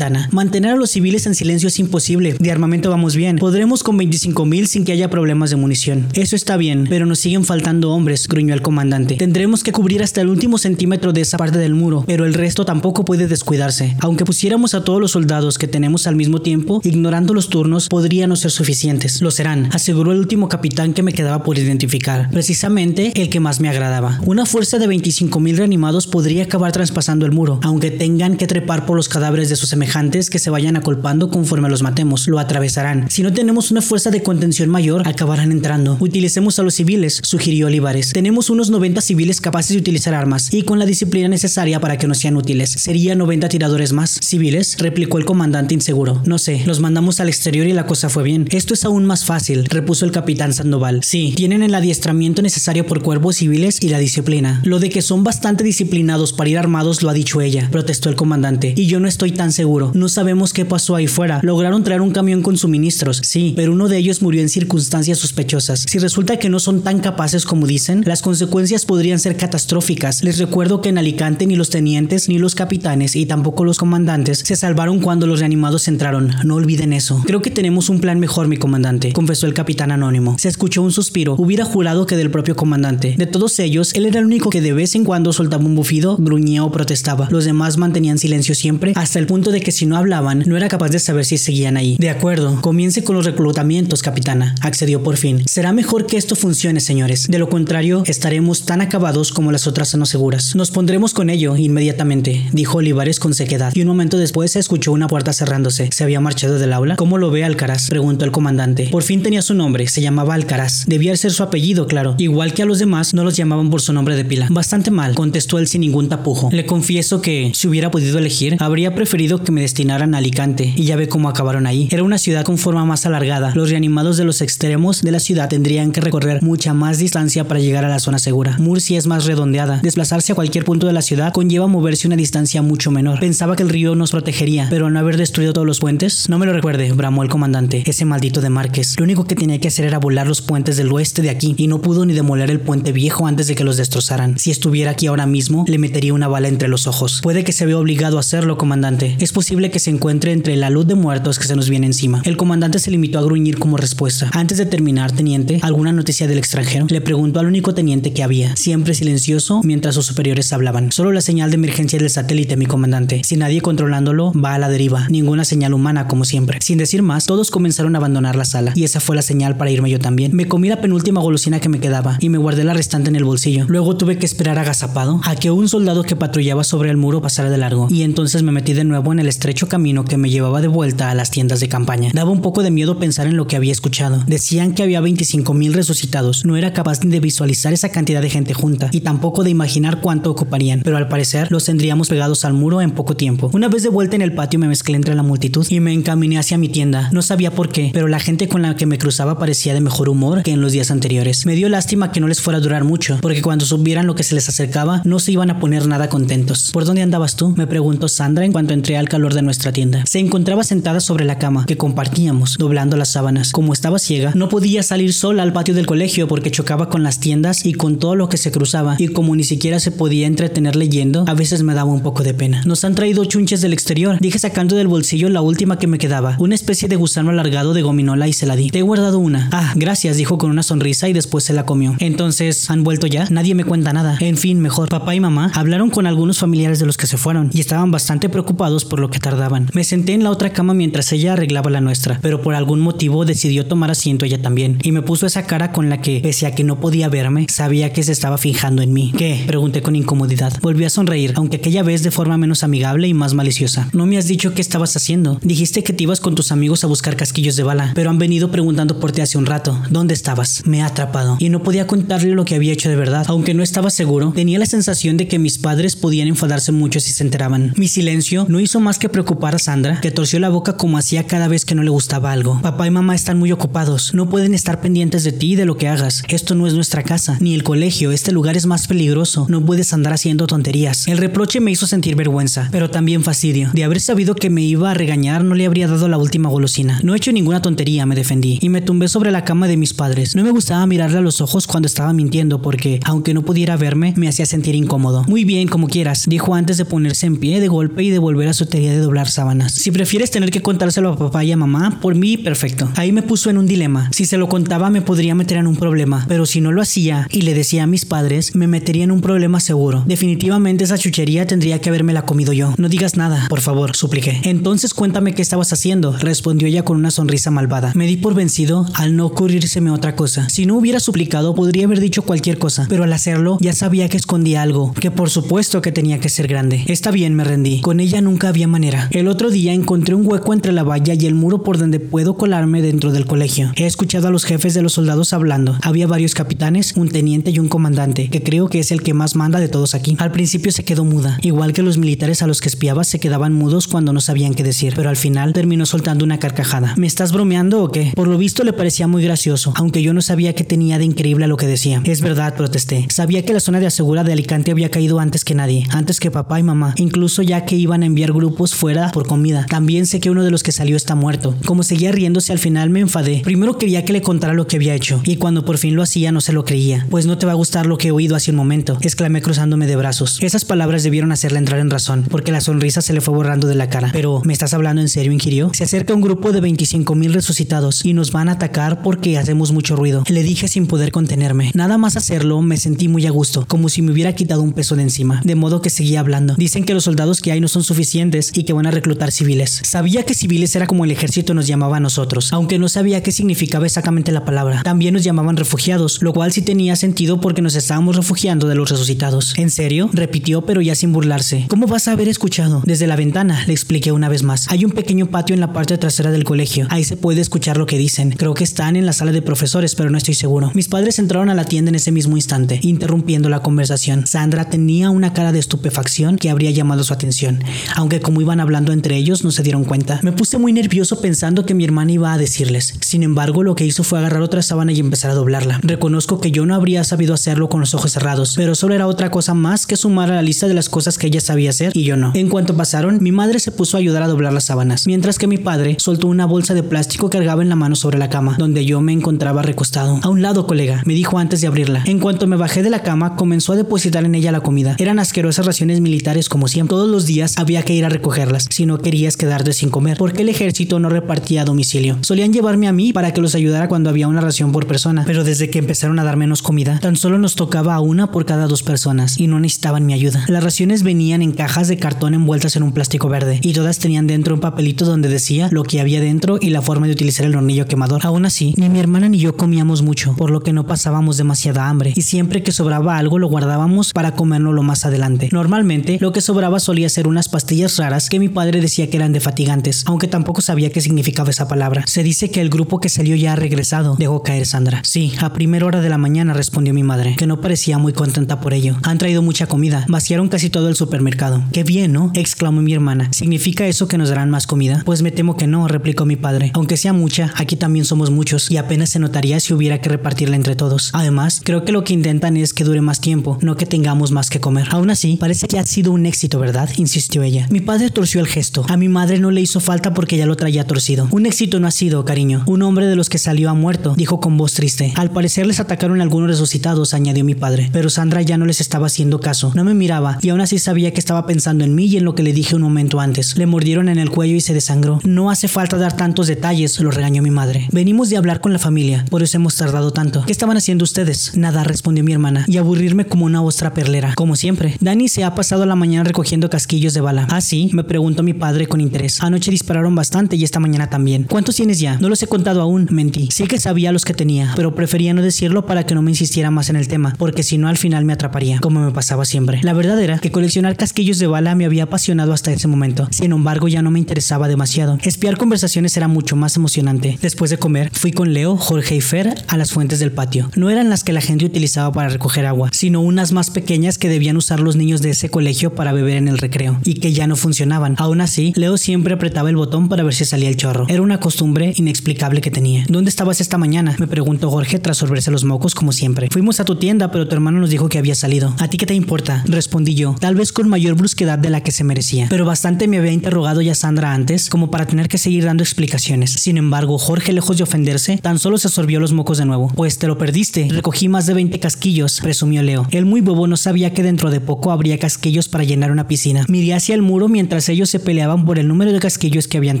Mantener 0.30 0.72
a 0.72 0.76
los 0.76 0.90
civiles 0.90 1.26
en 1.26 1.34
silencio 1.34 1.68
es 1.68 1.78
imposible. 1.78 2.34
De 2.38 2.50
armamento 2.50 2.90
vamos 2.90 3.16
bien. 3.16 3.36
Podremos 3.36 3.82
con 3.82 3.98
25.000 3.98 4.66
sin 4.66 4.84
que 4.84 4.92
haya 4.92 5.10
problemas 5.10 5.50
de 5.50 5.56
munición. 5.56 6.08
Eso 6.14 6.36
está 6.36 6.56
bien, 6.56 6.86
pero 6.88 7.06
nos 7.06 7.20
siguen 7.20 7.44
faltando 7.44 7.90
hombres, 7.90 8.26
gruñó 8.28 8.54
el 8.54 8.62
comandante. 8.62 9.16
Tendremos 9.16 9.62
que 9.62 9.72
cubrir 9.72 10.02
hasta 10.02 10.20
el 10.20 10.28
último 10.28 10.58
centímetro 10.58 11.12
de 11.12 11.20
esa 11.20 11.38
parte 11.38 11.58
del 11.58 11.74
muro, 11.74 12.04
pero 12.06 12.24
el 12.24 12.34
resto 12.34 12.64
tampoco 12.64 13.04
puede 13.04 13.28
descuidarse. 13.28 13.96
Aunque 14.00 14.24
pusiéramos 14.24 14.74
a 14.74 14.84
todos 14.84 15.00
los 15.00 15.12
soldados 15.12 15.58
que 15.58 15.68
tenemos 15.68 16.06
al 16.06 16.16
mismo 16.16 16.42
tiempo, 16.42 16.80
ignorando 16.84 17.34
los 17.34 17.48
turnos, 17.48 17.88
podrían 17.88 18.30
no 18.30 18.36
ser 18.36 18.50
suficientes. 18.50 19.22
Lo 19.22 19.30
serán, 19.30 19.68
aseguró 19.72 20.12
el 20.12 20.18
último 20.18 20.48
capitán 20.48 20.92
que 20.94 21.02
me 21.02 21.12
quedaba 21.12 21.42
por 21.42 21.58
identificar. 21.58 22.30
Precisamente 22.30 23.12
el 23.14 23.30
que 23.30 23.40
más 23.40 23.60
me 23.60 23.68
agradaba. 23.68 24.20
Una 24.26 24.46
fuerza 24.46 24.78
de 24.78 24.88
25.000 24.88 25.56
reanimados 25.56 26.06
podría 26.06 26.44
acabar 26.44 26.72
traspasando 26.72 27.26
el 27.26 27.32
muro, 27.32 27.60
aunque 27.62 27.90
tengan 27.90 28.36
que 28.36 28.46
trepar 28.46 28.86
por 28.86 28.96
los 28.96 29.08
cadáveres 29.08 29.48
de 29.48 29.56
sus 29.56 29.68
semejantes 29.68 29.99
viajantes 30.00 30.30
que 30.30 30.38
se 30.38 30.48
vayan 30.48 30.76
acolpando 30.76 31.28
conforme 31.28 31.68
los 31.68 31.82
matemos. 31.82 32.26
Lo 32.26 32.38
atravesarán. 32.38 33.10
Si 33.10 33.22
no 33.22 33.34
tenemos 33.34 33.70
una 33.70 33.82
fuerza 33.82 34.10
de 34.10 34.22
contención 34.22 34.70
mayor, 34.70 35.06
acabarán 35.06 35.52
entrando. 35.52 35.98
Utilicemos 36.00 36.58
a 36.58 36.62
los 36.62 36.74
civiles, 36.74 37.20
sugirió 37.22 37.66
Olivares. 37.66 38.12
Tenemos 38.12 38.48
unos 38.48 38.70
90 38.70 39.02
civiles 39.02 39.42
capaces 39.42 39.74
de 39.74 39.78
utilizar 39.78 40.14
armas 40.14 40.54
y 40.54 40.62
con 40.62 40.78
la 40.78 40.86
disciplina 40.86 41.28
necesaria 41.28 41.80
para 41.80 41.98
que 41.98 42.06
nos 42.06 42.18
sean 42.18 42.36
útiles. 42.36 42.70
Sería 42.70 43.14
90 43.14 43.48
tiradores 43.50 43.92
más. 43.92 44.18
¿Civiles? 44.22 44.76
replicó 44.78 45.18
el 45.18 45.26
comandante 45.26 45.74
inseguro. 45.74 46.22
No 46.24 46.38
sé, 46.38 46.62
los 46.64 46.80
mandamos 46.80 47.20
al 47.20 47.28
exterior 47.28 47.66
y 47.66 47.74
la 47.74 47.84
cosa 47.84 48.08
fue 48.08 48.22
bien. 48.22 48.48
Esto 48.52 48.72
es 48.72 48.86
aún 48.86 49.04
más 49.04 49.26
fácil, 49.26 49.66
repuso 49.66 50.06
el 50.06 50.12
capitán 50.12 50.54
Sandoval. 50.54 51.00
Sí, 51.04 51.34
tienen 51.36 51.62
el 51.62 51.74
adiestramiento 51.74 52.40
necesario 52.40 52.86
por 52.86 53.02
cuerpos 53.02 53.36
civiles 53.36 53.78
y 53.82 53.90
la 53.90 53.98
disciplina. 53.98 54.62
Lo 54.64 54.78
de 54.78 54.88
que 54.88 55.02
son 55.02 55.24
bastante 55.24 55.62
disciplinados 55.62 56.32
para 56.32 56.48
ir 56.48 56.58
armados 56.58 57.02
lo 57.02 57.10
ha 57.10 57.14
dicho 57.14 57.42
ella, 57.42 57.68
protestó 57.70 58.08
el 58.08 58.16
comandante. 58.16 58.72
Y 58.76 58.86
yo 58.86 58.98
no 58.98 59.08
estoy 59.08 59.32
tan 59.32 59.52
seguro. 59.52 59.89
No 59.94 60.08
sabemos 60.08 60.52
qué 60.52 60.64
pasó 60.64 60.96
ahí 60.96 61.06
fuera. 61.06 61.40
Lograron 61.42 61.84
traer 61.84 62.00
un 62.00 62.10
camión 62.10 62.42
con 62.42 62.56
suministros, 62.56 63.20
sí, 63.24 63.52
pero 63.56 63.72
uno 63.72 63.88
de 63.88 63.98
ellos 63.98 64.22
murió 64.22 64.40
en 64.40 64.48
circunstancias 64.48 65.18
sospechosas. 65.18 65.86
Si 65.88 65.98
resulta 65.98 66.38
que 66.38 66.48
no 66.48 66.58
son 66.58 66.82
tan 66.82 67.00
capaces 67.00 67.44
como 67.44 67.66
dicen, 67.66 68.02
las 68.06 68.22
consecuencias 68.22 68.84
podrían 68.84 69.18
ser 69.18 69.36
catastróficas. 69.36 70.22
Les 70.22 70.38
recuerdo 70.38 70.80
que 70.80 70.88
en 70.88 70.98
Alicante 70.98 71.46
ni 71.46 71.56
los 71.56 71.70
tenientes, 71.70 72.28
ni 72.28 72.38
los 72.38 72.54
capitanes 72.54 73.16
y 73.16 73.26
tampoco 73.26 73.64
los 73.64 73.78
comandantes 73.78 74.42
se 74.44 74.56
salvaron 74.56 75.00
cuando 75.00 75.26
los 75.26 75.40
reanimados 75.40 75.88
entraron. 75.88 76.32
No 76.44 76.56
olviden 76.56 76.92
eso. 76.92 77.22
Creo 77.26 77.42
que 77.42 77.50
tenemos 77.50 77.88
un 77.88 78.00
plan 78.00 78.18
mejor, 78.18 78.48
mi 78.48 78.56
comandante, 78.56 79.12
confesó 79.12 79.46
el 79.46 79.54
capitán 79.54 79.90
anónimo. 79.92 80.36
Se 80.38 80.48
escuchó 80.48 80.82
un 80.82 80.92
suspiro. 80.92 81.34
Hubiera 81.38 81.64
jurado 81.64 82.06
que 82.06 82.16
del 82.16 82.30
propio 82.30 82.56
comandante. 82.56 83.14
De 83.16 83.26
todos 83.26 83.58
ellos, 83.58 83.92
él 83.94 84.06
era 84.06 84.20
el 84.20 84.26
único 84.26 84.50
que 84.50 84.60
de 84.60 84.72
vez 84.72 84.94
en 84.94 85.04
cuando 85.04 85.32
soltaba 85.32 85.64
un 85.64 85.74
bufido, 85.74 86.16
gruñía 86.16 86.64
o 86.64 86.70
protestaba. 86.70 87.28
Los 87.30 87.44
demás 87.44 87.76
mantenían 87.76 88.18
silencio 88.18 88.54
siempre, 88.54 88.92
hasta 88.96 89.18
el 89.18 89.26
punto 89.26 89.50
de 89.50 89.60
que 89.60 89.72
si 89.80 89.86
no 89.86 89.96
hablaban, 89.96 90.44
no 90.46 90.58
era 90.58 90.68
capaz 90.68 90.90
de 90.90 90.98
saber 90.98 91.24
si 91.24 91.38
seguían 91.38 91.78
ahí. 91.78 91.96
De 91.98 92.10
acuerdo, 92.10 92.60
comience 92.60 93.02
con 93.02 93.16
los 93.16 93.24
reclutamientos, 93.24 94.02
capitana, 94.02 94.54
accedió 94.60 95.02
por 95.02 95.16
fin. 95.16 95.42
Será 95.46 95.72
mejor 95.72 96.04
que 96.04 96.18
esto 96.18 96.36
funcione, 96.36 96.80
señores. 96.80 97.28
De 97.28 97.38
lo 97.38 97.48
contrario, 97.48 98.02
estaremos 98.04 98.66
tan 98.66 98.82
acabados 98.82 99.32
como 99.32 99.52
las 99.52 99.66
otras 99.66 99.94
no 99.94 100.04
seguras. 100.04 100.54
Nos 100.54 100.70
pondremos 100.70 101.14
con 101.14 101.30
ello 101.30 101.56
inmediatamente, 101.56 102.46
dijo 102.52 102.76
Olivares 102.76 103.18
con 103.18 103.32
sequedad, 103.32 103.72
y 103.74 103.80
un 103.80 103.88
momento 103.88 104.18
después 104.18 104.52
se 104.52 104.58
escuchó 104.58 104.92
una 104.92 105.06
puerta 105.06 105.32
cerrándose. 105.32 105.88
¿Se 105.94 106.04
había 106.04 106.20
marchado 106.20 106.58
del 106.58 106.74
aula? 106.74 106.96
¿Cómo 106.96 107.16
lo 107.16 107.30
ve 107.30 107.42
Alcaraz? 107.42 107.88
preguntó 107.88 108.26
el 108.26 108.32
comandante. 108.32 108.88
Por 108.90 109.02
fin 109.02 109.22
tenía 109.22 109.40
su 109.40 109.54
nombre, 109.54 109.88
se 109.88 110.02
llamaba 110.02 110.34
Alcaraz. 110.34 110.84
Debía 110.88 111.16
ser 111.16 111.30
su 111.30 111.42
apellido, 111.42 111.86
claro. 111.86 112.16
Igual 112.18 112.52
que 112.52 112.64
a 112.64 112.66
los 112.66 112.80
demás, 112.80 113.14
no 113.14 113.24
los 113.24 113.34
llamaban 113.34 113.70
por 113.70 113.80
su 113.80 113.94
nombre 113.94 114.14
de 114.14 114.26
pila. 114.26 114.46
Bastante 114.50 114.90
mal, 114.90 115.14
contestó 115.14 115.58
él 115.58 115.68
sin 115.68 115.80
ningún 115.80 116.10
tapujo. 116.10 116.50
Le 116.52 116.66
confieso 116.66 117.22
que, 117.22 117.52
si 117.54 117.66
hubiera 117.66 117.90
podido 117.90 118.18
elegir, 118.18 118.58
habría 118.60 118.94
preferido 118.94 119.42
que 119.42 119.52
me 119.52 119.62
destinaran 119.70 120.16
a 120.16 120.18
Alicante, 120.18 120.74
y 120.76 120.82
ya 120.82 120.96
ve 120.96 121.06
cómo 121.06 121.28
acabaron 121.28 121.64
ahí. 121.64 121.88
Era 121.92 122.02
una 122.02 122.18
ciudad 122.18 122.42
con 122.42 122.58
forma 122.58 122.84
más 122.84 123.06
alargada. 123.06 123.52
Los 123.54 123.70
reanimados 123.70 124.16
de 124.16 124.24
los 124.24 124.40
extremos 124.40 125.00
de 125.00 125.12
la 125.12 125.20
ciudad 125.20 125.48
tendrían 125.48 125.92
que 125.92 126.00
recorrer 126.00 126.42
mucha 126.42 126.74
más 126.74 126.98
distancia 126.98 127.46
para 127.46 127.60
llegar 127.60 127.84
a 127.84 127.88
la 127.88 128.00
zona 128.00 128.18
segura. 128.18 128.56
Murcia 128.58 128.98
es 128.98 129.06
más 129.06 129.26
redondeada. 129.26 129.78
Desplazarse 129.80 130.32
a 130.32 130.34
cualquier 130.34 130.64
punto 130.64 130.88
de 130.88 130.92
la 130.92 131.02
ciudad 131.02 131.32
conlleva 131.32 131.68
moverse 131.68 132.08
una 132.08 132.16
distancia 132.16 132.62
mucho 132.62 132.90
menor. 132.90 133.20
Pensaba 133.20 133.54
que 133.54 133.62
el 133.62 133.68
río 133.68 133.94
nos 133.94 134.10
protegería, 134.10 134.66
pero 134.70 134.88
al 134.88 134.92
no 134.92 134.98
haber 134.98 135.16
destruido 135.16 135.52
todos 135.52 135.68
los 135.68 135.78
puentes, 135.78 136.28
no 136.28 136.40
me 136.40 136.46
lo 136.46 136.52
recuerde, 136.52 136.90
bramó 136.92 137.22
el 137.22 137.28
comandante, 137.28 137.84
ese 137.86 138.04
maldito 138.04 138.40
de 138.40 138.50
Márquez. 138.50 138.96
Lo 138.98 139.04
único 139.04 139.24
que 139.24 139.36
tenía 139.36 139.60
que 139.60 139.68
hacer 139.68 139.84
era 139.84 139.98
volar 139.98 140.26
los 140.26 140.42
puentes 140.42 140.76
del 140.76 140.90
oeste 140.90 141.22
de 141.22 141.30
aquí, 141.30 141.54
y 141.56 141.68
no 141.68 141.80
pudo 141.80 142.04
ni 142.06 142.12
demoler 142.12 142.50
el 142.50 142.58
puente 142.58 142.90
viejo 142.90 143.28
antes 143.28 143.46
de 143.46 143.54
que 143.54 143.62
los 143.62 143.76
destrozaran. 143.76 144.36
Si 144.36 144.50
estuviera 144.50 144.90
aquí 144.90 145.06
ahora 145.06 145.26
mismo, 145.26 145.64
le 145.68 145.78
metería 145.78 146.12
una 146.12 146.26
bala 146.26 146.48
entre 146.48 146.66
los 146.66 146.88
ojos. 146.88 147.20
Puede 147.22 147.44
que 147.44 147.52
se 147.52 147.66
vea 147.66 147.78
obligado 147.78 148.16
a 148.16 148.20
hacerlo, 148.20 148.58
comandante. 148.58 149.16
Es 149.20 149.32
posible 149.32 149.59
que 149.68 149.80
se 149.80 149.90
encuentre 149.90 150.32
entre 150.32 150.56
la 150.56 150.70
luz 150.70 150.86
de 150.86 150.94
muertos 150.94 151.38
que 151.38 151.46
se 151.46 151.56
nos 151.56 151.68
viene 151.68 151.86
encima. 151.86 152.22
El 152.24 152.38
comandante 152.38 152.78
se 152.78 152.90
limitó 152.90 153.18
a 153.18 153.22
gruñir 153.22 153.58
como 153.58 153.76
respuesta. 153.76 154.30
Antes 154.32 154.56
de 154.56 154.64
terminar, 154.64 155.12
teniente, 155.12 155.58
¿alguna 155.60 155.92
noticia 155.92 156.26
del 156.26 156.38
extranjero? 156.38 156.86
Le 156.88 157.02
preguntó 157.02 157.40
al 157.40 157.46
único 157.46 157.74
teniente 157.74 158.12
que 158.14 158.22
había, 158.22 158.56
siempre 158.56 158.94
silencioso 158.94 159.60
mientras 159.64 159.96
sus 159.96 160.06
superiores 160.06 160.52
hablaban. 160.52 160.92
Solo 160.92 161.12
la 161.12 161.20
señal 161.20 161.50
de 161.50 161.56
emergencia 161.56 161.98
del 161.98 162.08
satélite, 162.08 162.56
mi 162.56 162.66
comandante. 162.66 163.22
Si 163.24 163.36
nadie 163.36 163.60
controlándolo, 163.60 164.32
va 164.32 164.54
a 164.54 164.58
la 164.58 164.68
deriva. 164.68 165.06
Ninguna 165.10 165.44
señal 165.44 165.74
humana, 165.74 166.06
como 166.08 166.24
siempre. 166.24 166.58
Sin 166.62 166.78
decir 166.78 167.02
más, 167.02 167.26
todos 167.26 167.50
comenzaron 167.50 167.94
a 167.96 167.98
abandonar 167.98 168.36
la 168.36 168.44
sala, 168.44 168.72
y 168.74 168.84
esa 168.84 169.00
fue 169.00 169.16
la 169.16 169.22
señal 169.22 169.56
para 169.56 169.70
irme 169.70 169.90
yo 169.90 169.98
también. 169.98 170.34
Me 170.34 170.46
comí 170.46 170.68
la 170.68 170.80
penúltima 170.80 171.20
golosina 171.20 171.60
que 171.60 171.68
me 171.68 171.80
quedaba, 171.80 172.16
y 172.20 172.28
me 172.28 172.38
guardé 172.38 172.64
la 172.64 172.74
restante 172.74 173.10
en 173.10 173.16
el 173.16 173.24
bolsillo. 173.24 173.66
Luego 173.68 173.96
tuve 173.96 174.18
que 174.18 174.26
esperar 174.26 174.58
agazapado 174.58 175.20
a 175.24 175.36
que 175.36 175.50
un 175.50 175.68
soldado 175.68 176.04
que 176.04 176.16
patrullaba 176.16 176.64
sobre 176.64 176.90
el 176.90 176.96
muro 176.96 177.20
pasara 177.20 177.50
de 177.50 177.58
largo, 177.58 177.88
y 177.90 178.02
entonces 178.02 178.42
me 178.42 178.52
metí 178.52 178.72
de 178.72 178.84
nuevo 178.84 179.12
en 179.12 179.18
el 179.18 179.28
estrecho 179.50 179.68
camino 179.68 180.04
que 180.04 180.16
me 180.16 180.30
llevaba 180.30 180.60
de 180.60 180.68
vuelta 180.68 181.10
a 181.10 181.14
las 181.16 181.32
tiendas 181.32 181.58
de 181.58 181.68
campaña. 181.68 182.12
Daba 182.14 182.30
un 182.30 182.40
poco 182.40 182.62
de 182.62 182.70
miedo 182.70 183.00
pensar 183.00 183.26
en 183.26 183.36
lo 183.36 183.48
que 183.48 183.56
había 183.56 183.72
escuchado. 183.72 184.22
Decían 184.28 184.74
que 184.74 184.84
había 184.84 185.00
25 185.00 185.54
mil 185.54 185.74
resucitados. 185.74 186.44
No 186.44 186.56
era 186.56 186.72
capaz 186.72 187.02
ni 187.02 187.10
de 187.10 187.18
visualizar 187.18 187.72
esa 187.72 187.88
cantidad 187.88 188.22
de 188.22 188.30
gente 188.30 188.54
junta, 188.54 188.90
y 188.92 189.00
tampoco 189.00 189.42
de 189.42 189.50
imaginar 189.50 190.00
cuánto 190.00 190.30
ocuparían, 190.30 190.82
pero 190.84 190.98
al 190.98 191.08
parecer 191.08 191.50
los 191.50 191.64
tendríamos 191.64 192.08
pegados 192.08 192.44
al 192.44 192.52
muro 192.52 192.80
en 192.80 192.92
poco 192.92 193.16
tiempo. 193.16 193.50
Una 193.52 193.66
vez 193.66 193.82
de 193.82 193.88
vuelta 193.88 194.14
en 194.14 194.22
el 194.22 194.32
patio 194.32 194.60
me 194.60 194.68
mezclé 194.68 194.94
entre 194.94 195.16
la 195.16 195.24
multitud 195.24 195.66
y 195.68 195.80
me 195.80 195.92
encaminé 195.92 196.38
hacia 196.38 196.56
mi 196.56 196.68
tienda. 196.68 197.10
No 197.10 197.20
sabía 197.20 197.50
por 197.50 197.70
qué, 197.70 197.90
pero 197.92 198.06
la 198.06 198.20
gente 198.20 198.46
con 198.46 198.62
la 198.62 198.76
que 198.76 198.86
me 198.86 198.98
cruzaba 198.98 199.36
parecía 199.36 199.74
de 199.74 199.80
mejor 199.80 200.08
humor 200.08 200.44
que 200.44 200.52
en 200.52 200.60
los 200.60 200.70
días 200.70 200.92
anteriores. 200.92 201.44
Me 201.44 201.56
dio 201.56 201.68
lástima 201.68 202.12
que 202.12 202.20
no 202.20 202.28
les 202.28 202.40
fuera 202.40 202.58
a 202.58 202.62
durar 202.62 202.84
mucho, 202.84 203.18
porque 203.20 203.42
cuando 203.42 203.64
supieran 203.64 204.06
lo 204.06 204.14
que 204.14 204.22
se 204.22 204.36
les 204.36 204.48
acercaba, 204.48 205.02
no 205.04 205.18
se 205.18 205.32
iban 205.32 205.50
a 205.50 205.58
poner 205.58 205.88
nada 205.88 206.08
contentos. 206.08 206.70
¿Por 206.72 206.84
dónde 206.84 207.02
andabas 207.02 207.34
tú? 207.34 207.52
me 207.56 207.66
preguntó 207.66 208.06
Sandra 208.06 208.44
en 208.44 208.52
cuanto 208.52 208.74
entré 208.74 208.96
al 208.96 209.08
calor 209.08 209.34
de 209.34 209.39
nuestra 209.42 209.72
tienda. 209.72 210.04
Se 210.06 210.18
encontraba 210.18 210.64
sentada 210.64 211.00
sobre 211.00 211.24
la 211.24 211.38
cama 211.38 211.66
que 211.66 211.76
compartíamos, 211.76 212.56
doblando 212.58 212.96
las 212.96 213.12
sábanas. 213.12 213.52
Como 213.52 213.72
estaba 213.72 213.98
ciega, 213.98 214.32
no 214.34 214.48
podía 214.48 214.82
salir 214.82 215.12
sola 215.12 215.42
al 215.42 215.52
patio 215.52 215.74
del 215.74 215.86
colegio 215.86 216.28
porque 216.28 216.50
chocaba 216.50 216.88
con 216.88 217.02
las 217.02 217.20
tiendas 217.20 217.64
y 217.64 217.74
con 217.74 217.98
todo 217.98 218.16
lo 218.16 218.28
que 218.28 218.36
se 218.36 218.50
cruzaba, 218.50 218.96
y 218.98 219.08
como 219.08 219.34
ni 219.36 219.44
siquiera 219.44 219.80
se 219.80 219.90
podía 219.90 220.26
entretener 220.26 220.76
leyendo, 220.76 221.24
a 221.26 221.34
veces 221.34 221.62
me 221.62 221.74
daba 221.74 221.90
un 221.90 222.02
poco 222.02 222.22
de 222.22 222.34
pena. 222.34 222.62
Nos 222.64 222.84
han 222.84 222.94
traído 222.94 223.24
chunches 223.24 223.60
del 223.60 223.72
exterior, 223.72 224.18
dije 224.20 224.38
sacando 224.38 224.76
del 224.76 224.88
bolsillo 224.88 225.28
la 225.28 225.40
última 225.40 225.78
que 225.78 225.86
me 225.86 225.98
quedaba, 225.98 226.36
una 226.38 226.54
especie 226.54 226.88
de 226.88 226.96
gusano 226.96 227.30
alargado 227.30 227.74
de 227.74 227.82
gominola 227.82 228.28
y 228.28 228.32
se 228.32 228.46
la 228.46 228.56
di. 228.56 228.70
Te 228.70 228.80
he 228.80 228.82
guardado 228.82 229.18
una. 229.18 229.48
Ah, 229.52 229.72
gracias, 229.76 230.16
dijo 230.16 230.38
con 230.38 230.50
una 230.50 230.62
sonrisa 230.62 231.08
y 231.08 231.12
después 231.12 231.44
se 231.44 231.52
la 231.52 231.66
comió. 231.66 231.94
Entonces, 231.98 232.70
¿han 232.70 232.84
vuelto 232.84 233.06
ya? 233.06 233.26
Nadie 233.30 233.54
me 233.54 233.64
cuenta 233.64 233.92
nada. 233.92 234.16
En 234.20 234.36
fin, 234.36 234.60
mejor. 234.60 234.88
Papá 234.88 235.14
y 235.14 235.20
mamá 235.20 235.52
hablaron 235.54 235.90
con 235.90 236.06
algunos 236.06 236.38
familiares 236.38 236.78
de 236.78 236.86
los 236.86 236.96
que 236.96 237.06
se 237.06 237.16
fueron 237.16 237.50
y 237.52 237.60
estaban 237.60 237.90
bastante 237.90 238.28
preocupados 238.28 238.84
por 238.84 238.98
lo 238.98 239.10
que 239.10 239.19
tardaban. 239.20 239.68
Me 239.72 239.84
senté 239.84 240.14
en 240.14 240.24
la 240.24 240.30
otra 240.30 240.52
cama 240.52 240.74
mientras 240.74 241.12
ella 241.12 241.34
arreglaba 241.34 241.70
la 241.70 241.80
nuestra, 241.80 242.18
pero 242.22 242.42
por 242.42 242.54
algún 242.54 242.80
motivo 242.80 243.24
decidió 243.24 243.66
tomar 243.66 243.90
asiento 243.90 244.26
ella 244.26 244.42
también 244.42 244.78
y 244.82 244.92
me 244.92 245.02
puso 245.02 245.26
esa 245.26 245.46
cara 245.46 245.72
con 245.72 245.88
la 245.88 246.00
que, 246.00 246.20
pese 246.20 246.46
a 246.46 246.54
que 246.54 246.64
no 246.64 246.80
podía 246.80 247.08
verme, 247.08 247.46
sabía 247.48 247.92
que 247.92 248.02
se 248.02 248.12
estaba 248.12 248.38
fijando 248.38 248.82
en 248.82 248.92
mí. 248.92 249.12
¿Qué? 249.16 249.44
Pregunté 249.46 249.82
con 249.82 249.96
incomodidad. 249.96 250.52
Volví 250.60 250.84
a 250.84 250.90
sonreír, 250.90 251.32
aunque 251.36 251.58
aquella 251.58 251.82
vez 251.82 252.02
de 252.02 252.10
forma 252.10 252.38
menos 252.38 252.64
amigable 252.64 253.08
y 253.08 253.14
más 253.14 253.34
maliciosa. 253.34 253.88
No 253.92 254.06
me 254.06 254.18
has 254.18 254.26
dicho 254.26 254.54
qué 254.54 254.60
estabas 254.60 254.96
haciendo. 254.96 255.38
Dijiste 255.42 255.82
que 255.82 255.92
te 255.92 256.04
ibas 256.04 256.20
con 256.20 256.34
tus 256.34 256.52
amigos 256.52 256.84
a 256.84 256.86
buscar 256.86 257.16
casquillos 257.16 257.56
de 257.56 257.62
bala, 257.62 257.92
pero 257.94 258.10
han 258.10 258.18
venido 258.18 258.50
preguntando 258.50 258.98
por 258.98 259.12
ti 259.12 259.20
hace 259.20 259.38
un 259.38 259.46
rato. 259.46 259.80
¿Dónde 259.90 260.14
estabas? 260.14 260.62
Me 260.66 260.82
ha 260.82 260.86
atrapado 260.86 261.36
y 261.38 261.48
no 261.48 261.62
podía 261.62 261.86
contarle 261.86 262.34
lo 262.34 262.44
que 262.44 262.54
había 262.54 262.72
hecho 262.72 262.88
de 262.88 262.96
verdad. 262.96 263.26
Aunque 263.28 263.54
no 263.54 263.62
estaba 263.62 263.90
seguro, 263.90 264.32
tenía 264.34 264.58
la 264.58 264.66
sensación 264.66 265.16
de 265.16 265.28
que 265.28 265.38
mis 265.38 265.58
padres 265.58 265.96
podían 265.96 266.28
enfadarse 266.28 266.72
mucho 266.72 267.00
si 267.00 267.12
se 267.12 267.22
enteraban. 267.22 267.74
Mi 267.76 267.88
silencio 267.88 268.46
no 268.48 268.60
hizo 268.60 268.80
más 268.80 268.98
que 268.98 269.08
preocupar 269.10 269.54
a 269.54 269.58
Sandra, 269.58 270.00
que 270.00 270.10
torció 270.10 270.38
la 270.38 270.48
boca 270.48 270.76
como 270.76 270.98
hacía 270.98 271.26
cada 271.26 271.48
vez 271.48 271.64
que 271.64 271.74
no 271.74 271.82
le 271.82 271.90
gustaba 271.90 272.32
algo. 272.32 272.60
Papá 272.62 272.86
y 272.86 272.90
mamá 272.90 273.14
están 273.14 273.38
muy 273.38 273.52
ocupados, 273.52 274.14
no 274.14 274.28
pueden 274.28 274.54
estar 274.54 274.80
pendientes 274.80 275.24
de 275.24 275.32
ti 275.32 275.52
y 275.52 275.56
de 275.56 275.66
lo 275.66 275.76
que 275.76 275.88
hagas. 275.88 276.22
Esto 276.28 276.54
no 276.54 276.66
es 276.66 276.74
nuestra 276.74 277.02
casa, 277.02 277.36
ni 277.40 277.54
el 277.54 277.62
colegio, 277.62 278.12
este 278.12 278.32
lugar 278.32 278.56
es 278.56 278.66
más 278.66 278.86
peligroso, 278.86 279.46
no 279.48 279.64
puedes 279.64 279.92
andar 279.92 280.12
haciendo 280.12 280.46
tonterías. 280.46 281.08
El 281.08 281.18
reproche 281.18 281.60
me 281.60 281.70
hizo 281.70 281.86
sentir 281.86 282.16
vergüenza, 282.16 282.68
pero 282.72 282.90
también 282.90 283.22
fastidio. 283.22 283.70
De 283.72 283.84
haber 283.84 284.00
sabido 284.00 284.34
que 284.34 284.50
me 284.50 284.62
iba 284.62 284.90
a 284.90 284.94
regañar, 284.94 285.44
no 285.44 285.54
le 285.54 285.66
habría 285.66 285.88
dado 285.88 286.08
la 286.08 286.18
última 286.18 286.48
golosina. 286.48 287.00
No 287.02 287.14
he 287.14 287.16
hecho 287.16 287.32
ninguna 287.32 287.62
tontería, 287.62 288.06
me 288.06 288.14
defendí, 288.14 288.58
y 288.60 288.68
me 288.68 288.80
tumbé 288.80 289.08
sobre 289.08 289.30
la 289.30 289.44
cama 289.44 289.68
de 289.68 289.76
mis 289.76 289.94
padres. 289.94 290.36
No 290.36 290.44
me 290.44 290.50
gustaba 290.50 290.86
mirarle 290.86 291.18
a 291.18 291.22
los 291.22 291.40
ojos 291.40 291.66
cuando 291.66 291.86
estaba 291.86 292.12
mintiendo, 292.12 292.62
porque, 292.62 293.00
aunque 293.04 293.34
no 293.34 293.42
pudiera 293.42 293.76
verme, 293.76 294.14
me 294.16 294.28
hacía 294.28 294.46
sentir 294.46 294.74
incómodo. 294.74 295.24
Muy 295.28 295.44
bien, 295.44 295.68
como 295.68 295.88
quieras, 295.88 296.24
dijo 296.28 296.54
antes 296.54 296.76
de 296.76 296.84
ponerse 296.84 297.26
en 297.26 297.36
pie 297.36 297.60
de 297.60 297.68
golpe 297.68 298.02
y 298.02 298.10
de 298.10 298.18
volver 298.18 298.48
a 298.48 298.54
su 298.54 298.66
teoría 298.66 298.92
de 298.92 298.99
doblar 299.00 299.28
sábanas. 299.28 299.72
Si 299.72 299.90
prefieres 299.90 300.30
tener 300.30 300.50
que 300.50 300.62
contárselo 300.62 301.10
a 301.10 301.16
papá 301.16 301.44
y 301.44 301.52
a 301.52 301.56
mamá, 301.56 301.98
por 302.00 302.14
mí, 302.14 302.36
perfecto. 302.36 302.88
Ahí 302.96 303.12
me 303.12 303.22
puso 303.22 303.50
en 303.50 303.58
un 303.58 303.66
dilema. 303.66 304.08
Si 304.12 304.24
se 304.24 304.38
lo 304.38 304.48
contaba, 304.48 304.90
me 304.90 305.02
podría 305.02 305.34
meter 305.34 305.58
en 305.58 305.66
un 305.66 305.76
problema, 305.76 306.24
pero 306.28 306.46
si 306.46 306.60
no 306.60 306.72
lo 306.72 306.82
hacía 306.82 307.26
y 307.30 307.42
le 307.42 307.54
decía 307.54 307.84
a 307.84 307.86
mis 307.86 308.04
padres, 308.04 308.54
me 308.54 308.66
metería 308.66 309.04
en 309.04 309.10
un 309.10 309.20
problema 309.20 309.60
seguro. 309.60 310.04
Definitivamente 310.06 310.84
esa 310.84 310.98
chuchería 310.98 311.46
tendría 311.46 311.80
que 311.80 311.88
habérmela 311.88 312.22
comido 312.22 312.52
yo. 312.52 312.74
No 312.78 312.88
digas 312.88 313.16
nada, 313.16 313.46
por 313.48 313.60
favor, 313.60 313.96
supliqué. 313.96 314.40
Entonces 314.44 314.94
cuéntame 314.94 315.34
qué 315.34 315.42
estabas 315.42 315.72
haciendo, 315.72 316.16
respondió 316.16 316.68
ella 316.68 316.84
con 316.84 316.96
una 316.96 317.10
sonrisa 317.10 317.50
malvada. 317.50 317.92
Me 317.94 318.06
di 318.06 318.16
por 318.16 318.34
vencido 318.34 318.86
al 318.94 319.16
no 319.16 319.26
ocurrírseme 319.26 319.90
otra 319.90 320.16
cosa. 320.16 320.48
Si 320.48 320.66
no 320.66 320.76
hubiera 320.76 321.00
suplicado, 321.00 321.54
podría 321.54 321.86
haber 321.86 322.00
dicho 322.00 322.22
cualquier 322.22 322.58
cosa, 322.58 322.86
pero 322.88 323.04
al 323.04 323.12
hacerlo 323.12 323.58
ya 323.60 323.72
sabía 323.72 324.08
que 324.08 324.16
escondía 324.16 324.62
algo, 324.62 324.92
que 324.94 325.10
por 325.10 325.30
supuesto 325.30 325.80
que 325.80 325.92
tenía 325.92 326.18
que 326.18 326.28
ser 326.28 326.48
grande. 326.48 326.84
Está 326.88 327.10
bien, 327.10 327.34
me 327.34 327.44
rendí. 327.44 327.80
Con 327.80 328.00
ella 328.00 328.20
nunca 328.20 328.48
había 328.48 328.66
manera 328.66 328.89
El 329.10 329.28
otro 329.28 329.50
día 329.50 329.72
encontré 329.72 330.14
un 330.14 330.26
hueco 330.26 330.52
entre 330.52 330.72
la 330.72 330.82
valla 330.82 331.14
y 331.14 331.26
el 331.26 331.34
muro 331.34 331.62
por 331.62 331.78
donde 331.78 332.00
puedo 332.00 332.34
colarme 332.34 332.82
dentro 332.82 333.12
del 333.12 333.26
colegio. 333.26 333.72
He 333.76 333.86
escuchado 333.86 334.28
a 334.28 334.30
los 334.30 334.44
jefes 334.44 334.74
de 334.74 334.82
los 334.82 334.94
soldados 334.94 335.32
hablando. 335.32 335.78
Había 335.82 336.06
varios 336.06 336.34
capitanes, 336.34 336.94
un 336.96 337.08
teniente 337.08 337.50
y 337.50 337.58
un 337.58 337.68
comandante, 337.68 338.28
que 338.28 338.42
creo 338.42 338.68
que 338.68 338.80
es 338.80 338.90
el 338.90 339.02
que 339.02 339.14
más 339.14 339.36
manda 339.36 339.60
de 339.60 339.68
todos 339.68 339.94
aquí. 339.94 340.16
Al 340.18 340.32
principio 340.32 340.72
se 340.72 340.84
quedó 340.84 341.04
muda, 341.04 341.38
igual 341.42 341.72
que 341.72 341.82
los 341.82 341.98
militares 341.98 342.42
a 342.42 342.46
los 342.46 342.60
que 342.60 342.68
espiaba 342.68 343.04
se 343.04 343.20
quedaban 343.20 343.52
mudos 343.52 343.86
cuando 343.86 344.12
no 344.12 344.20
sabían 344.20 344.54
qué 344.54 344.62
decir, 344.62 344.94
pero 344.96 345.08
al 345.08 345.16
final 345.16 345.52
terminó 345.52 345.86
soltando 345.86 346.24
una 346.24 346.38
carcajada. 346.38 346.94
¿Me 346.96 347.06
estás 347.06 347.32
bromeando 347.32 347.82
o 347.82 347.90
qué? 347.90 348.12
Por 348.14 348.28
lo 348.28 348.38
visto 348.38 348.64
le 348.64 348.72
parecía 348.72 349.06
muy 349.06 349.22
gracioso, 349.22 349.72
aunque 349.76 350.02
yo 350.02 350.12
no 350.12 350.22
sabía 350.22 350.54
qué 350.54 350.64
tenía 350.64 350.98
de 350.98 351.04
increíble 351.04 351.46
lo 351.46 351.56
que 351.56 351.66
decía. 351.66 352.02
Es 352.04 352.20
verdad, 352.20 352.54
protesté. 352.54 353.06
Sabía 353.10 353.44
que 353.44 353.52
la 353.52 353.60
zona 353.60 353.80
de 353.80 353.86
asegura 353.86 354.24
de 354.24 354.32
Alicante 354.32 354.70
había 354.70 354.90
caído 354.90 355.20
antes 355.20 355.44
que 355.44 355.54
nadie, 355.54 355.86
antes 355.90 356.20
que 356.20 356.30
papá 356.30 356.58
y 356.58 356.62
mamá, 356.62 356.94
incluso 356.96 357.42
ya 357.42 357.64
que 357.64 357.76
iban 357.76 358.02
a 358.02 358.06
enviar 358.06 358.32
grupos 358.32 358.74
fuera 358.80 359.10
por 359.12 359.26
comida. 359.26 359.66
También 359.68 360.06
sé 360.06 360.20
que 360.20 360.30
uno 360.30 360.42
de 360.42 360.50
los 360.50 360.62
que 360.62 360.72
salió 360.72 360.96
está 360.96 361.14
muerto. 361.14 361.54
Como 361.66 361.82
seguía 361.82 362.12
riéndose 362.12 362.50
al 362.50 362.58
final 362.58 362.88
me 362.88 363.00
enfadé. 363.00 363.42
Primero 363.44 363.76
quería 363.76 364.06
que 364.06 364.14
le 364.14 364.22
contara 364.22 364.54
lo 364.54 364.66
que 364.66 364.76
había 364.76 364.94
hecho, 364.94 365.20
y 365.24 365.36
cuando 365.36 365.66
por 365.66 365.76
fin 365.76 365.94
lo 365.94 366.02
hacía 366.02 366.32
no 366.32 366.40
se 366.40 366.54
lo 366.54 366.64
creía. 366.64 367.06
Pues 367.10 367.26
no 367.26 367.36
te 367.36 367.44
va 367.44 367.52
a 367.52 367.56
gustar 367.56 367.84
lo 367.84 367.98
que 367.98 368.08
he 368.08 368.10
oído 368.10 368.36
hace 368.36 368.52
un 368.52 368.56
momento, 368.56 368.96
exclamé 369.02 369.42
cruzándome 369.42 369.86
de 369.86 369.96
brazos. 369.96 370.38
Esas 370.40 370.64
palabras 370.64 371.02
debieron 371.02 371.30
hacerle 371.30 371.58
entrar 371.58 371.78
en 371.78 371.90
razón, 371.90 372.24
porque 372.30 372.52
la 372.52 372.62
sonrisa 372.62 373.02
se 373.02 373.12
le 373.12 373.20
fue 373.20 373.34
borrando 373.34 373.68
de 373.68 373.74
la 373.74 373.90
cara. 373.90 374.08
Pero, 374.14 374.40
¿me 374.46 374.54
estás 374.54 374.72
hablando 374.72 375.02
en 375.02 375.10
serio, 375.10 375.30
ingirió? 375.30 375.70
Se 375.74 375.84
acerca 375.84 376.14
un 376.14 376.22
grupo 376.22 376.52
de 376.52 376.62
25 376.62 377.14
mil 377.14 377.34
resucitados 377.34 378.02
y 378.06 378.14
nos 378.14 378.32
van 378.32 378.48
a 378.48 378.52
atacar 378.52 379.02
porque 379.02 379.36
hacemos 379.36 379.72
mucho 379.72 379.94
ruido. 379.94 380.24
Le 380.26 380.42
dije 380.42 380.68
sin 380.68 380.86
poder 380.86 381.12
contenerme. 381.12 381.70
Nada 381.74 381.98
más 381.98 382.16
hacerlo 382.16 382.62
me 382.62 382.78
sentí 382.78 383.08
muy 383.08 383.26
a 383.26 383.30
gusto, 383.30 383.66
como 383.68 383.90
si 383.90 384.00
me 384.00 384.12
hubiera 384.12 384.34
quitado 384.34 384.62
un 384.62 384.72
peso 384.72 384.96
de 384.96 385.02
encima, 385.02 385.42
de 385.44 385.54
modo 385.54 385.82
que 385.82 385.90
seguía 385.90 386.20
hablando. 386.20 386.54
Dicen 386.56 386.84
que 386.84 386.94
los 386.94 387.04
soldados 387.04 387.42
que 387.42 387.52
hay 387.52 387.60
no 387.60 387.68
son 387.68 387.82
suficientes 387.82 388.52
y 388.54 388.64
que 388.64 388.69
van 388.72 388.86
a 388.86 388.90
reclutar 388.90 389.32
civiles. 389.32 389.80
Sabía 389.84 390.24
que 390.24 390.34
civiles 390.34 390.74
era 390.76 390.86
como 390.86 391.04
el 391.04 391.10
ejército 391.10 391.54
nos 391.54 391.66
llamaba 391.66 391.98
a 391.98 392.00
nosotros, 392.00 392.52
aunque 392.52 392.78
no 392.78 392.88
sabía 392.88 393.22
qué 393.22 393.32
significaba 393.32 393.86
exactamente 393.86 394.32
la 394.32 394.44
palabra. 394.44 394.82
También 394.82 395.14
nos 395.14 395.24
llamaban 395.24 395.56
refugiados, 395.56 396.22
lo 396.22 396.32
cual 396.32 396.52
sí 396.52 396.62
tenía 396.62 396.96
sentido 396.96 397.40
porque 397.40 397.62
nos 397.62 397.74
estábamos 397.74 398.16
refugiando 398.16 398.68
de 398.68 398.74
los 398.74 398.90
resucitados. 398.90 399.54
¿En 399.56 399.70
serio? 399.70 400.10
repitió 400.12 400.62
pero 400.66 400.80
ya 400.80 400.94
sin 400.94 401.12
burlarse. 401.12 401.66
¿Cómo 401.68 401.86
vas 401.86 402.08
a 402.08 402.12
haber 402.12 402.28
escuchado? 402.28 402.82
Desde 402.84 403.06
la 403.06 403.16
ventana, 403.16 403.64
le 403.66 403.72
expliqué 403.72 404.12
una 404.12 404.28
vez 404.28 404.42
más. 404.42 404.68
Hay 404.70 404.84
un 404.84 404.92
pequeño 404.92 405.26
patio 405.26 405.54
en 405.54 405.60
la 405.60 405.72
parte 405.72 405.98
trasera 405.98 406.30
del 406.30 406.44
colegio. 406.44 406.86
Ahí 406.90 407.04
se 407.04 407.16
puede 407.16 407.40
escuchar 407.40 407.76
lo 407.76 407.86
que 407.86 407.98
dicen. 407.98 408.32
Creo 408.32 408.54
que 408.54 408.64
están 408.64 408.96
en 408.96 409.06
la 409.06 409.12
sala 409.12 409.32
de 409.32 409.42
profesores, 409.42 409.94
pero 409.94 410.10
no 410.10 410.18
estoy 410.18 410.34
seguro. 410.34 410.70
Mis 410.74 410.88
padres 410.88 411.18
entraron 411.18 411.50
a 411.50 411.54
la 411.54 411.64
tienda 411.64 411.88
en 411.88 411.94
ese 411.94 412.12
mismo 412.12 412.36
instante, 412.36 412.80
interrumpiendo 412.82 413.48
la 413.48 413.60
conversación. 413.60 414.26
Sandra 414.26 414.70
tenía 414.70 415.10
una 415.10 415.32
cara 415.32 415.52
de 415.52 415.58
estupefacción 415.58 416.36
que 416.36 416.50
habría 416.50 416.70
llamado 416.70 417.04
su 417.04 417.12
atención, 417.12 417.62
aunque 417.96 418.20
como 418.20 418.40
iban 418.40 418.59
hablando 418.60 418.92
entre 418.92 419.16
ellos 419.16 419.44
no 419.44 419.50
se 419.50 419.62
dieron 419.62 419.84
cuenta. 419.84 420.20
Me 420.22 420.32
puse 420.32 420.58
muy 420.58 420.72
nervioso 420.72 421.20
pensando 421.20 421.66
que 421.66 421.74
mi 421.74 421.84
hermana 421.84 422.12
iba 422.12 422.32
a 422.32 422.38
decirles. 422.38 422.94
Sin 423.00 423.22
embargo, 423.22 423.62
lo 423.62 423.74
que 423.74 423.84
hizo 423.84 424.04
fue 424.04 424.18
agarrar 424.18 424.42
otra 424.42 424.62
sábana 424.62 424.92
y 424.92 425.00
empezar 425.00 425.30
a 425.30 425.34
doblarla. 425.34 425.80
Reconozco 425.82 426.40
que 426.40 426.50
yo 426.50 426.66
no 426.66 426.74
habría 426.74 427.04
sabido 427.04 427.34
hacerlo 427.34 427.68
con 427.68 427.80
los 427.80 427.94
ojos 427.94 428.12
cerrados, 428.12 428.54
pero 428.56 428.74
solo 428.74 428.94
era 428.94 429.06
otra 429.06 429.30
cosa 429.30 429.54
más 429.54 429.86
que 429.86 429.96
sumar 429.96 430.30
a 430.30 430.36
la 430.36 430.42
lista 430.42 430.68
de 430.68 430.74
las 430.74 430.88
cosas 430.88 431.18
que 431.18 431.26
ella 431.28 431.40
sabía 431.40 431.70
hacer 431.70 431.92
y 431.94 432.04
yo 432.04 432.16
no. 432.16 432.32
En 432.34 432.48
cuanto 432.48 432.76
pasaron, 432.76 433.18
mi 433.20 433.32
madre 433.32 433.58
se 433.60 433.72
puso 433.72 433.96
a 433.96 434.00
ayudar 434.00 434.22
a 434.22 434.28
doblar 434.28 434.52
las 434.52 434.64
sábanas, 434.64 435.06
mientras 435.06 435.38
que 435.38 435.46
mi 435.46 435.58
padre 435.58 435.96
soltó 435.98 436.28
una 436.28 436.46
bolsa 436.46 436.74
de 436.74 436.82
plástico 436.82 437.30
cargaba 437.30 437.62
en 437.62 437.68
la 437.68 437.76
mano 437.76 437.96
sobre 437.96 438.18
la 438.18 438.30
cama, 438.30 438.56
donde 438.58 438.84
yo 438.84 439.00
me 439.00 439.12
encontraba 439.12 439.62
recostado. 439.62 440.20
A 440.22 440.28
un 440.28 440.42
lado, 440.42 440.66
colega, 440.66 441.02
me 441.06 441.14
dijo 441.14 441.38
antes 441.38 441.60
de 441.60 441.66
abrirla. 441.66 442.02
En 442.06 442.18
cuanto 442.18 442.46
me 442.46 442.56
bajé 442.56 442.82
de 442.82 442.90
la 442.90 443.02
cama, 443.02 443.36
comenzó 443.36 443.72
a 443.72 443.76
depositar 443.76 444.24
en 444.24 444.34
ella 444.34 444.52
la 444.52 444.60
comida. 444.60 444.96
Eran 444.98 445.18
asquerosas 445.18 445.66
raciones 445.66 446.00
militares 446.00 446.48
como 446.48 446.68
siempre. 446.68 446.90
Todos 446.90 447.08
los 447.08 447.26
días 447.26 447.56
había 447.58 447.82
que 447.82 447.94
ir 447.94 448.04
a 448.04 448.08
recogerlas 448.08 448.49
si 448.58 448.86
no 448.86 448.98
querías 448.98 449.36
quedarte 449.36 449.72
sin 449.72 449.90
comer, 449.90 450.16
porque 450.18 450.42
el 450.42 450.48
ejército 450.48 450.98
no 450.98 451.08
repartía 451.08 451.62
a 451.62 451.64
domicilio. 451.64 452.18
Solían 452.22 452.52
llevarme 452.52 452.88
a 452.88 452.92
mí 452.92 453.12
para 453.12 453.32
que 453.32 453.40
los 453.40 453.54
ayudara 453.54 453.88
cuando 453.88 454.10
había 454.10 454.28
una 454.28 454.40
ración 454.40 454.72
por 454.72 454.86
persona, 454.86 455.24
pero 455.26 455.44
desde 455.44 455.70
que 455.70 455.78
empezaron 455.78 456.18
a 456.18 456.24
dar 456.24 456.36
menos 456.36 456.62
comida, 456.62 456.98
tan 457.00 457.16
solo 457.16 457.38
nos 457.38 457.54
tocaba 457.54 457.94
a 457.94 458.00
una 458.00 458.30
por 458.30 458.46
cada 458.46 458.66
dos 458.66 458.82
personas 458.82 459.38
y 459.38 459.46
no 459.46 459.60
necesitaban 459.60 460.06
mi 460.06 460.14
ayuda. 460.14 460.44
Las 460.48 460.64
raciones 460.64 461.02
venían 461.02 461.42
en 461.42 461.52
cajas 461.52 461.88
de 461.88 461.98
cartón 461.98 462.34
envueltas 462.34 462.76
en 462.76 462.82
un 462.82 462.92
plástico 462.92 463.28
verde 463.28 463.60
y 463.62 463.72
todas 463.72 463.98
tenían 463.98 464.26
dentro 464.26 464.54
un 464.54 464.60
papelito 464.60 465.04
donde 465.04 465.28
decía 465.28 465.68
lo 465.70 465.82
que 465.82 466.00
había 466.00 466.20
dentro 466.20 466.58
y 466.60 466.70
la 466.70 466.82
forma 466.82 467.06
de 467.06 467.12
utilizar 467.12 467.46
el 467.46 467.56
hornillo 467.56 467.86
quemador. 467.86 468.20
Aún 468.24 468.46
así, 468.46 468.74
ni 468.76 468.88
mi 468.88 468.98
hermana 468.98 469.28
ni 469.28 469.38
yo 469.38 469.56
comíamos 469.56 470.02
mucho, 470.02 470.34
por 470.36 470.50
lo 470.50 470.60
que 470.60 470.72
no 470.72 470.86
pasábamos 470.86 471.36
demasiada 471.36 471.88
hambre 471.88 472.12
y 472.16 472.22
siempre 472.22 472.62
que 472.62 472.72
sobraba 472.72 473.18
algo 473.18 473.38
lo 473.38 473.48
guardábamos 473.48 474.12
para 474.12 474.32
comérnoslo 474.32 474.82
más 474.82 475.04
adelante. 475.04 475.48
Normalmente, 475.52 476.18
lo 476.20 476.32
que 476.32 476.40
sobraba 476.40 476.80
solía 476.80 477.08
ser 477.08 477.26
unas 477.26 477.48
pastillas 477.48 477.96
raras 477.98 478.28
que 478.30 478.38
mi 478.38 478.48
padre 478.48 478.80
decía 478.80 479.10
que 479.10 479.16
eran 479.16 479.32
de 479.32 479.40
fatigantes, 479.40 480.04
aunque 480.06 480.28
tampoco 480.28 480.62
sabía 480.62 480.90
qué 480.90 481.00
significaba 481.00 481.50
esa 481.50 481.68
palabra. 481.68 482.04
Se 482.06 482.22
dice 482.22 482.50
que 482.50 482.60
el 482.60 482.70
grupo 482.70 483.00
que 483.00 483.08
salió 483.08 483.36
ya 483.36 483.52
ha 483.52 483.56
regresado, 483.56 484.14
dejó 484.18 484.42
caer 484.42 484.64
Sandra. 484.64 485.02
Sí, 485.04 485.34
a 485.40 485.52
primera 485.52 485.84
hora 485.84 486.00
de 486.00 486.08
la 486.08 486.16
mañana 486.16 486.54
respondió 486.54 486.94
mi 486.94 487.02
madre, 487.02 487.34
que 487.36 487.46
no 487.46 487.60
parecía 487.60 487.98
muy 487.98 488.12
contenta 488.12 488.60
por 488.60 488.72
ello. 488.72 488.96
Han 489.02 489.18
traído 489.18 489.42
mucha 489.42 489.66
comida, 489.66 490.06
vaciaron 490.08 490.48
casi 490.48 490.70
todo 490.70 490.88
el 490.88 490.94
supermercado. 490.94 491.62
Qué 491.72 491.82
bien, 491.82 492.12
¿no? 492.12 492.30
exclamó 492.34 492.80
mi 492.80 492.94
hermana. 492.94 493.28
¿Significa 493.32 493.86
eso 493.86 494.06
que 494.06 494.16
nos 494.16 494.28
darán 494.28 494.48
más 494.48 494.68
comida? 494.68 495.02
Pues 495.04 495.22
me 495.22 495.32
temo 495.32 495.56
que 495.56 495.66
no, 495.66 495.88
replicó 495.88 496.24
mi 496.24 496.36
padre. 496.36 496.70
Aunque 496.74 496.96
sea 496.96 497.12
mucha, 497.12 497.52
aquí 497.56 497.74
también 497.74 498.04
somos 498.04 498.30
muchos 498.30 498.70
y 498.70 498.76
apenas 498.76 499.10
se 499.10 499.18
notaría 499.18 499.58
si 499.58 499.74
hubiera 499.74 500.00
que 500.00 500.08
repartirla 500.08 500.54
entre 500.54 500.76
todos. 500.76 501.10
Además, 501.14 501.60
creo 501.64 501.84
que 501.84 501.90
lo 501.90 502.04
que 502.04 502.12
intentan 502.12 502.56
es 502.56 502.72
que 502.72 502.84
dure 502.84 503.00
más 503.00 503.20
tiempo, 503.20 503.58
no 503.60 503.76
que 503.76 503.86
tengamos 503.86 504.30
más 504.30 504.50
que 504.50 504.60
comer. 504.60 504.86
Aún 504.90 505.10
así, 505.10 505.36
parece 505.36 505.66
que 505.66 505.80
ha 505.80 505.84
sido 505.84 506.12
un 506.12 506.26
éxito, 506.26 506.60
¿verdad? 506.60 506.88
insistió 506.96 507.42
ella. 507.42 507.66
Mi 507.70 507.80
padre 507.80 508.10
torció 508.20 508.42
el 508.42 508.48
gesto. 508.48 508.84
A 508.90 508.98
mi 508.98 509.08
madre 509.08 509.38
no 509.38 509.50
le 509.50 509.62
hizo 509.62 509.80
falta 509.80 510.12
porque 510.12 510.36
ya 510.36 510.44
lo 510.44 510.54
traía 510.54 510.86
torcido. 510.86 511.26
Un 511.30 511.46
éxito 511.46 511.80
no 511.80 511.86
ha 511.86 511.90
sido, 511.90 512.22
cariño. 512.26 512.64
Un 512.66 512.82
hombre 512.82 513.06
de 513.06 513.16
los 513.16 513.30
que 513.30 513.38
salió 513.38 513.70
ha 513.70 513.72
muerto, 513.72 514.12
dijo 514.14 514.40
con 514.40 514.58
voz 514.58 514.74
triste. 514.74 515.14
Al 515.16 515.30
parecer 515.30 515.66
les 515.66 515.80
atacaron 515.80 516.20
algunos 516.20 516.50
resucitados, 516.50 517.14
añadió 517.14 517.46
mi 517.46 517.54
padre. 517.54 517.88
Pero 517.94 518.10
Sandra 518.10 518.42
ya 518.42 518.58
no 518.58 518.66
les 518.66 518.82
estaba 518.82 519.06
haciendo 519.06 519.40
caso. 519.40 519.72
No 519.74 519.84
me 519.84 519.94
miraba 519.94 520.36
y 520.42 520.50
aún 520.50 520.60
así 520.60 520.78
sabía 520.78 521.14
que 521.14 521.18
estaba 521.18 521.46
pensando 521.46 521.82
en 521.82 521.94
mí 521.94 522.04
y 522.08 522.18
en 522.18 522.26
lo 522.26 522.34
que 522.34 522.42
le 522.42 522.52
dije 522.52 522.76
un 522.76 522.82
momento 522.82 523.20
antes. 523.20 523.56
Le 523.56 523.64
mordieron 523.64 524.10
en 524.10 524.18
el 524.18 524.28
cuello 524.28 524.54
y 524.54 524.60
se 524.60 524.74
desangró. 524.74 525.18
No 525.24 525.48
hace 525.48 525.66
falta 525.66 525.96
dar 525.96 526.14
tantos 526.14 526.46
detalles, 526.46 527.00
lo 527.00 527.10
regañó 527.10 527.40
mi 527.40 527.50
madre. 527.50 527.88
Venimos 527.90 528.28
de 528.28 528.36
hablar 528.36 528.60
con 528.60 528.74
la 528.74 528.78
familia, 528.78 529.24
por 529.30 529.42
eso 529.42 529.56
hemos 529.56 529.76
tardado 529.76 530.10
tanto. 530.10 530.44
¿Qué 530.44 530.52
estaban 530.52 530.76
haciendo 530.76 531.04
ustedes? 531.04 531.56
Nada, 531.56 531.84
respondió 531.84 532.22
mi 532.22 532.34
hermana, 532.34 532.66
y 532.68 532.76
aburrirme 532.76 533.24
como 533.24 533.46
una 533.46 533.62
ostra 533.62 533.94
perlera, 533.94 534.34
como 534.34 534.56
siempre. 534.56 534.98
Dani 535.00 535.28
se 535.28 535.42
ha 535.42 535.54
pasado 535.54 535.86
la 535.86 535.96
mañana 535.96 536.24
recogiendo 536.24 536.68
casquillos 536.68 537.14
de 537.14 537.22
bala. 537.22 537.46
Ah, 537.48 537.62
sí, 537.62 537.88
me 537.94 538.04
preguntó 538.10 538.42
mi 538.42 538.54
padre 538.54 538.88
con 538.88 539.00
interés. 539.00 539.40
Anoche 539.40 539.70
dispararon 539.70 540.16
bastante 540.16 540.56
y 540.56 540.64
esta 540.64 540.80
mañana 540.80 541.08
también. 541.08 541.44
¿Cuántos 541.44 541.76
tienes 541.76 542.00
ya? 542.00 542.18
No 542.18 542.28
los 542.28 542.42
he 542.42 542.48
contado 542.48 542.82
aún, 542.82 543.06
mentí. 543.08 543.48
Sí 543.52 543.68
que 543.68 543.78
sabía 543.78 544.10
los 544.10 544.24
que 544.24 544.34
tenía, 544.34 544.72
pero 544.74 544.96
prefería 544.96 545.32
no 545.32 545.42
decirlo 545.42 545.86
para 545.86 546.04
que 546.04 546.16
no 546.16 546.20
me 546.20 546.32
insistiera 546.32 546.72
más 546.72 546.90
en 546.90 546.96
el 546.96 547.06
tema, 547.06 547.36
porque 547.38 547.62
si 547.62 547.78
no 547.78 547.86
al 547.86 547.96
final 547.96 548.24
me 548.24 548.32
atraparía, 548.32 548.80
como 548.80 548.98
me 548.98 549.12
pasaba 549.12 549.44
siempre. 549.44 549.78
La 549.84 549.92
verdad 549.92 550.20
era 550.20 550.40
que 550.40 550.50
coleccionar 550.50 550.96
casquillos 550.96 551.38
de 551.38 551.46
bala 551.46 551.76
me 551.76 551.84
había 551.84 552.02
apasionado 552.02 552.52
hasta 552.52 552.72
ese 552.72 552.88
momento. 552.88 553.28
Sin 553.30 553.52
embargo, 553.52 553.86
ya 553.86 554.02
no 554.02 554.10
me 554.10 554.18
interesaba 554.18 554.66
demasiado. 554.66 555.16
Espiar 555.22 555.56
conversaciones 555.56 556.16
era 556.16 556.26
mucho 556.26 556.56
más 556.56 556.74
emocionante. 556.76 557.38
Después 557.40 557.70
de 557.70 557.78
comer, 557.78 558.10
fui 558.12 558.32
con 558.32 558.52
Leo, 558.52 558.76
Jorge 558.76 559.14
y 559.14 559.20
Fer 559.20 559.54
a 559.68 559.76
las 559.76 559.92
fuentes 559.92 560.18
del 560.18 560.32
patio. 560.32 560.68
No 560.74 560.90
eran 560.90 561.10
las 561.10 561.22
que 561.22 561.32
la 561.32 561.42
gente 561.42 561.64
utilizaba 561.64 562.10
para 562.12 562.28
recoger 562.28 562.66
agua, 562.66 562.90
sino 562.92 563.20
unas 563.20 563.52
más 563.52 563.70
pequeñas 563.70 564.18
que 564.18 564.28
debían 564.28 564.56
usar 564.56 564.80
los 564.80 564.96
niños 564.96 565.22
de 565.22 565.30
ese 565.30 565.48
colegio 565.48 565.94
para 565.94 566.12
beber 566.12 566.38
en 566.38 566.48
el 566.48 566.58
recreo, 566.58 566.98
y 567.04 567.14
que 567.14 567.32
ya 567.32 567.46
no 567.46 567.54
funcionaban. 567.54 567.99
Aún 568.18 568.40
así, 568.40 568.72
Leo 568.76 568.96
siempre 568.96 569.34
apretaba 569.34 569.68
el 569.68 569.76
botón 569.76 570.08
para 570.08 570.22
ver 570.22 570.34
si 570.34 570.44
salía 570.44 570.68
el 570.68 570.76
chorro. 570.76 571.06
Era 571.08 571.22
una 571.22 571.40
costumbre 571.40 571.92
inexplicable 571.96 572.60
que 572.60 572.70
tenía. 572.70 573.04
¿Dónde 573.08 573.28
estabas 573.28 573.60
esta 573.60 573.78
mañana? 573.78 574.16
Me 574.18 574.26
preguntó 574.26 574.70
Jorge 574.70 574.98
tras 574.98 575.18
sorberse 575.18 575.50
los 575.50 575.64
mocos 575.64 575.94
como 575.94 576.12
siempre. 576.12 576.48
Fuimos 576.50 576.80
a 576.80 576.84
tu 576.84 576.96
tienda, 576.96 577.30
pero 577.30 577.46
tu 577.46 577.54
hermano 577.54 577.80
nos 577.80 577.90
dijo 577.90 578.08
que 578.08 578.18
había 578.18 578.34
salido. 578.34 578.74
¿A 578.78 578.88
ti 578.88 578.96
qué 578.96 579.06
te 579.06 579.14
importa? 579.14 579.62
Respondí 579.66 580.14
yo, 580.14 580.34
tal 580.40 580.54
vez 580.54 580.72
con 580.72 580.88
mayor 580.88 581.14
brusquedad 581.14 581.58
de 581.58 581.70
la 581.70 581.82
que 581.82 581.92
se 581.92 582.04
merecía. 582.04 582.46
Pero 582.48 582.64
bastante 582.64 583.08
me 583.08 583.18
había 583.18 583.32
interrogado 583.32 583.80
ya 583.82 583.94
Sandra 583.94 584.32
antes 584.32 584.70
como 584.70 584.90
para 584.90 585.06
tener 585.06 585.28
que 585.28 585.38
seguir 585.38 585.64
dando 585.64 585.82
explicaciones. 585.82 586.52
Sin 586.52 586.78
embargo, 586.78 587.18
Jorge, 587.18 587.52
lejos 587.52 587.76
de 587.76 587.82
ofenderse, 587.82 588.38
tan 588.38 588.58
solo 588.58 588.78
se 588.78 588.88
sorbió 588.88 589.20
los 589.20 589.32
mocos 589.32 589.58
de 589.58 589.66
nuevo. 589.66 589.92
Pues 589.94 590.18
te 590.18 590.26
lo 590.26 590.38
perdiste. 590.38 590.88
Recogí 590.90 591.28
más 591.28 591.46
de 591.46 591.54
20 591.54 591.78
casquillos, 591.80 592.40
presumió 592.40 592.82
Leo. 592.82 593.06
El 593.10 593.26
muy 593.26 593.40
bobo 593.40 593.66
no 593.66 593.76
sabía 593.76 594.14
que 594.14 594.22
dentro 594.22 594.50
de 594.50 594.60
poco 594.60 594.90
habría 594.90 595.18
casquillos 595.18 595.68
para 595.68 595.84
llenar 595.84 596.10
una 596.10 596.28
piscina. 596.28 596.64
Miré 596.68 596.94
hacia 596.94 597.14
el 597.14 597.22
muro 597.22 597.48
mientras 597.48 597.88
ellos 597.90 598.10
se 598.10 598.20
peleaban 598.20 598.64
por 598.64 598.78
el 598.78 598.88
número 598.88 599.12
de 599.12 599.20
casquillos 599.20 599.68
que 599.68 599.78
habían 599.78 600.00